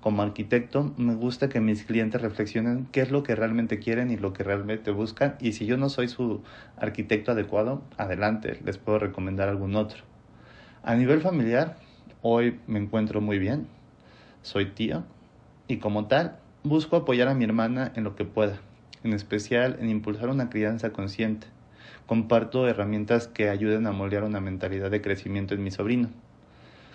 Como 0.00 0.22
arquitecto, 0.22 0.94
me 0.96 1.14
gusta 1.14 1.48
que 1.48 1.60
mis 1.60 1.84
clientes 1.84 2.22
reflexionen 2.22 2.88
qué 2.90 3.02
es 3.02 3.10
lo 3.10 3.22
que 3.22 3.34
realmente 3.34 3.78
quieren 3.78 4.10
y 4.10 4.16
lo 4.16 4.32
que 4.32 4.42
realmente 4.42 4.90
buscan. 4.90 5.36
Y 5.40 5.52
si 5.52 5.66
yo 5.66 5.76
no 5.76 5.90
soy 5.90 6.08
su 6.08 6.42
arquitecto 6.76 7.32
adecuado, 7.32 7.82
adelante, 7.98 8.58
les 8.64 8.78
puedo 8.78 8.98
recomendar 8.98 9.48
algún 9.48 9.76
otro. 9.76 10.02
A 10.82 10.94
nivel 10.94 11.20
familiar, 11.20 11.76
Hoy 12.22 12.60
me 12.66 12.78
encuentro 12.78 13.22
muy 13.22 13.38
bien, 13.38 13.66
soy 14.42 14.66
tío 14.66 15.04
y 15.68 15.78
como 15.78 16.06
tal 16.06 16.36
busco 16.64 16.96
apoyar 16.96 17.28
a 17.28 17.34
mi 17.34 17.44
hermana 17.44 17.92
en 17.96 18.04
lo 18.04 18.14
que 18.14 18.26
pueda, 18.26 18.60
en 19.02 19.14
especial 19.14 19.78
en 19.80 19.88
impulsar 19.88 20.28
una 20.28 20.50
crianza 20.50 20.90
consciente. 20.90 21.46
Comparto 22.10 22.66
herramientas 22.66 23.28
que 23.28 23.50
ayuden 23.50 23.86
a 23.86 23.92
moldear 23.92 24.24
una 24.24 24.40
mentalidad 24.40 24.90
de 24.90 25.00
crecimiento 25.00 25.54
en 25.54 25.62
mi 25.62 25.70
sobrino. 25.70 26.08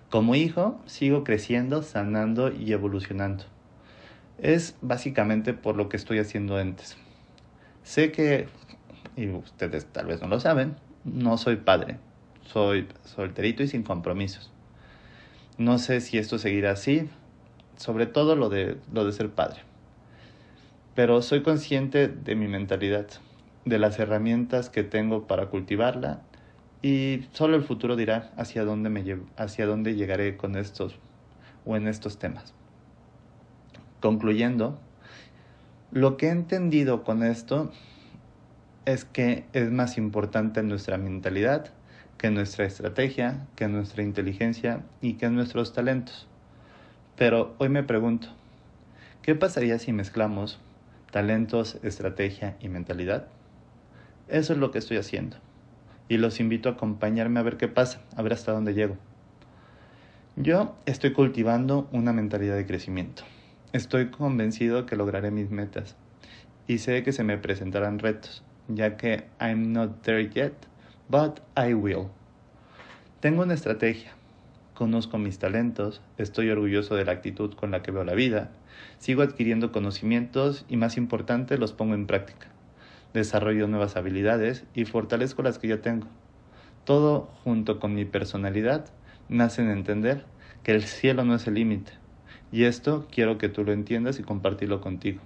Como 0.10 0.36
hijo, 0.36 0.78
sigo 0.88 1.24
creciendo, 1.24 1.84
sanando 1.84 2.52
y 2.52 2.74
evolucionando. 2.74 3.46
Es 4.40 4.76
básicamente 4.82 5.54
por 5.54 5.78
lo 5.78 5.88
que 5.88 5.96
estoy 5.96 6.20
haciendo 6.20 6.58
antes. 6.58 6.98
Sé 7.84 8.12
que, 8.12 8.48
y 9.16 9.30
ustedes 9.30 9.86
tal 9.86 10.08
vez 10.08 10.22
no 10.22 10.28
lo 10.28 10.42
saben, 10.42 10.76
no 11.06 11.38
soy 11.38 11.56
padre. 11.56 11.96
Soy 12.42 12.86
solterito 13.06 13.64
y 13.64 13.70
sin 13.70 13.84
compromisos. 13.84 14.52
No 15.58 15.78
sé 15.78 16.02
si 16.02 16.18
esto 16.18 16.40
seguirá 16.40 16.72
así, 16.72 17.08
sobre 17.78 18.06
todo 18.06 18.36
lo 18.36 18.50
de, 18.50 18.76
lo 18.92 19.06
de 19.06 19.14
ser 19.14 19.30
padre. 19.30 19.62
Pero 20.94 21.22
soy 21.22 21.42
consciente 21.42 22.10
de 22.10 22.36
mi 22.36 22.50
mentalidad, 22.50 23.08
de 23.66 23.80
las 23.80 24.00
herramientas 24.00 24.70
que 24.70 24.84
tengo 24.84 25.28
para 25.28 25.48
cultivarla 25.48 26.22
y 26.82 27.28
solo 27.34 27.56
el 27.56 27.64
futuro 27.64 27.96
dirá 27.96 28.32
hacia 28.38 28.64
dónde, 28.64 28.90
me 28.90 29.04
hacia 29.38 29.66
dónde 29.66 29.96
llegaré 29.96 30.38
con 30.38 30.56
estos 30.56 31.00
o 31.66 31.76
en 31.76 31.88
estos 31.88 32.20
temas. 32.20 32.54
Concluyendo, 34.02 34.80
lo 35.92 36.16
que 36.16 36.28
he 36.28 36.32
entendido 36.32 37.04
con 37.04 37.24
esto 37.24 37.72
es 38.86 39.04
que 39.04 39.46
es 39.54 39.72
más 39.72 39.98
importante 39.98 40.62
nuestra 40.62 40.98
mentalidad 40.98 41.74
que 42.18 42.30
nuestra 42.30 42.66
estrategia, 42.66 43.48
que 43.56 43.68
nuestra 43.68 44.04
inteligencia 44.04 44.84
y 45.02 45.14
que 45.14 45.30
nuestros 45.30 45.74
talentos. 45.74 46.28
Pero 47.18 47.56
hoy 47.58 47.70
me 47.70 47.84
pregunto, 47.84 48.28
¿qué 49.22 49.36
pasaría 49.36 49.80
si 49.80 49.92
mezclamos 49.92 50.60
talentos, 51.12 51.78
estrategia 51.84 52.58
y 52.60 52.70
mentalidad? 52.70 53.28
Eso 54.28 54.54
es 54.54 54.60
lo 54.60 54.72
que 54.72 54.80
estoy 54.80 54.98
haciendo. 54.98 55.38
Y 56.10 56.18
los 56.18 56.40
invito 56.40 56.70
a 56.70 56.74
acompañarme 56.74 57.40
a 57.40 57.44
ver 57.44 57.58
qué 57.58 57.68
pasa, 57.68 58.02
a 58.16 58.22
ver 58.22 58.34
hasta 58.34 58.52
dónde 58.52 58.74
llego. 58.74 58.98
Yo 60.36 60.76
estoy 60.86 61.14
cultivando 61.14 61.88
una 61.92 62.12
mentalidad 62.14 62.56
de 62.56 62.66
crecimiento. 62.66 63.24
Estoy 63.74 64.10
convencido 64.10 64.86
que 64.86 64.96
lograré 64.96 65.32
mis 65.32 65.50
metas. 65.50 65.96
Y 66.68 66.80
sé 66.80 67.04
que 67.04 67.12
se 67.12 67.24
me 67.24 67.38
presentarán 67.38 68.00
retos, 68.00 68.44
ya 68.68 68.98
que 68.98 69.26
I'm 69.40 69.72
not 69.72 70.02
there 70.02 70.30
yet 70.30 70.54
but 71.08 71.40
I 71.56 71.74
will. 71.74 72.08
Tengo 73.20 73.44
una 73.44 73.54
estrategia, 73.54 74.12
conozco 74.74 75.18
mis 75.18 75.40
talentos, 75.40 76.02
estoy 76.18 76.50
orgulloso 76.50 76.96
de 76.96 77.06
la 77.06 77.12
actitud 77.12 77.54
con 77.54 77.72
la 77.72 77.82
que 77.82 77.92
veo 77.92 78.04
la 78.04 78.16
vida, 78.16 78.52
sigo 78.98 79.22
adquiriendo 79.22 79.72
conocimientos 79.72 80.66
y 80.68 80.78
más 80.78 80.98
importante 80.98 81.58
los 81.58 81.74
pongo 81.74 81.94
en 81.94 82.08
práctica. 82.08 82.48
Desarrollo 83.16 83.68
nuevas 83.68 83.96
habilidades 83.96 84.66
y 84.74 84.84
fortalezco 84.84 85.42
las 85.42 85.58
que 85.58 85.70
ya 85.70 85.82
tengo. 85.82 86.08
Todo 86.84 87.32
junto 87.46 87.80
con 87.80 87.96
mi 87.96 88.04
personalidad 88.04 88.88
me 89.30 89.46
hacen 89.46 89.70
entender 89.70 90.26
que 90.64 90.74
el 90.74 90.84
cielo 90.84 91.24
no 91.24 91.34
es 91.34 91.48
el 91.48 91.54
límite. 91.54 91.94
Y 92.52 92.66
esto 92.66 93.08
quiero 93.10 93.38
que 93.38 93.48
tú 93.48 93.64
lo 93.64 93.72
entiendas 93.72 94.20
y 94.20 94.24
compartirlo 94.24 94.82
contigo. 94.82 95.22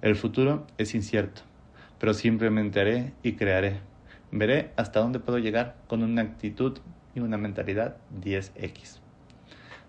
El 0.00 0.16
futuro 0.16 0.66
es 0.78 0.94
incierto, 0.94 1.42
pero 1.98 2.14
simplemente 2.14 2.80
haré 2.80 3.12
y 3.22 3.34
crearé 3.34 3.80
Veré 4.32 4.70
hasta 4.76 5.00
dónde 5.00 5.18
puedo 5.18 5.38
llegar 5.38 5.76
con 5.88 6.02
una 6.02 6.22
actitud 6.22 6.78
y 7.14 7.20
una 7.20 7.36
mentalidad 7.36 7.96
10X. 8.22 8.98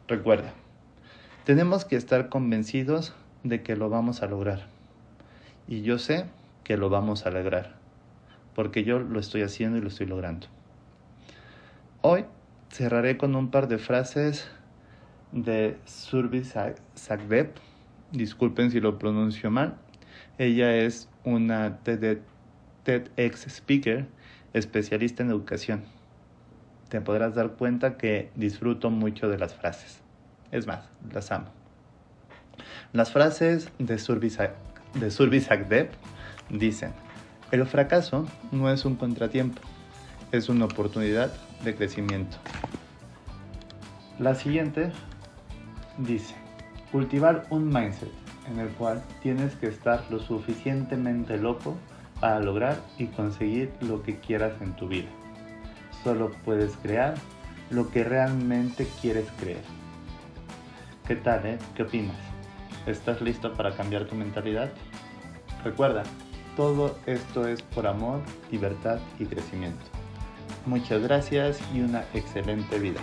Recuerda, 0.07 0.51
tenemos 1.45 1.85
que 1.85 1.95
estar 1.95 2.27
convencidos 2.27 3.13
de 3.43 3.61
que 3.61 3.77
lo 3.77 3.89
vamos 3.89 4.21
a 4.21 4.27
lograr. 4.27 4.67
Y 5.67 5.83
yo 5.83 5.97
sé 5.97 6.25
que 6.63 6.77
lo 6.77 6.89
vamos 6.89 7.25
a 7.25 7.31
lograr, 7.31 7.75
porque 8.55 8.83
yo 8.83 8.99
lo 8.99 9.19
estoy 9.19 9.41
haciendo 9.41 9.77
y 9.77 9.81
lo 9.81 9.87
estoy 9.87 10.07
logrando. 10.07 10.47
Hoy 12.01 12.25
cerraré 12.71 13.17
con 13.17 13.35
un 13.35 13.51
par 13.51 13.67
de 13.67 13.77
frases 13.77 14.49
de 15.31 15.77
Surbi 15.85 16.43
Sagdeb. 16.43 17.51
Disculpen 18.11 18.71
si 18.71 18.79
lo 18.79 18.97
pronuncio 18.97 19.51
mal. 19.51 19.77
Ella 20.37 20.75
es 20.75 21.09
una 21.23 21.77
TEDx 21.77 23.47
speaker 23.47 24.07
especialista 24.53 25.23
en 25.23 25.29
educación. 25.29 25.83
Te 26.89 26.99
podrás 26.99 27.35
dar 27.35 27.51
cuenta 27.51 27.97
que 27.97 28.31
disfruto 28.35 28.89
mucho 28.89 29.29
de 29.29 29.37
las 29.37 29.53
frases. 29.55 30.01
Es 30.51 30.67
más, 30.67 30.89
las 31.13 31.31
amo. 31.31 31.47
Las 32.91 33.11
frases 33.11 33.69
de 33.79 33.97
Surbisak 33.97 34.53
de 34.95 35.09
dicen, 36.51 36.93
el 37.51 37.65
fracaso 37.65 38.25
no 38.51 38.69
es 38.69 38.85
un 38.85 38.95
contratiempo, 38.95 39.61
es 40.31 40.49
una 40.49 40.65
oportunidad 40.65 41.31
de 41.63 41.75
crecimiento. 41.75 42.37
La 44.19 44.35
siguiente 44.35 44.91
dice, 45.97 46.35
cultivar 46.91 47.45
un 47.49 47.67
mindset 47.67 48.11
en 48.51 48.59
el 48.59 48.69
cual 48.69 49.03
tienes 49.21 49.55
que 49.55 49.67
estar 49.67 50.03
lo 50.09 50.19
suficientemente 50.19 51.37
loco 51.37 51.75
para 52.19 52.39
lograr 52.39 52.79
y 52.97 53.07
conseguir 53.07 53.71
lo 53.81 54.03
que 54.03 54.19
quieras 54.19 54.53
en 54.61 54.75
tu 54.75 54.87
vida. 54.87 55.09
Solo 56.03 56.31
puedes 56.45 56.75
crear 56.77 57.15
lo 57.69 57.89
que 57.89 58.03
realmente 58.03 58.87
quieres 59.01 59.25
creer. 59.39 59.63
¿Qué 61.07 61.15
tal, 61.15 61.45
eh? 61.45 61.57
¿Qué 61.75 61.83
opinas? 61.83 62.17
¿Estás 62.85 63.21
listo 63.21 63.53
para 63.53 63.75
cambiar 63.75 64.05
tu 64.05 64.15
mentalidad? 64.15 64.71
Recuerda, 65.63 66.03
todo 66.61 66.95
esto 67.07 67.47
es 67.47 67.59
por 67.63 67.87
amor, 67.87 68.19
libertad 68.51 68.99
y 69.17 69.25
crecimiento. 69.25 69.83
Muchas 70.67 71.01
gracias 71.01 71.59
y 71.73 71.81
una 71.81 72.03
excelente 72.13 72.77
vida. 72.77 72.99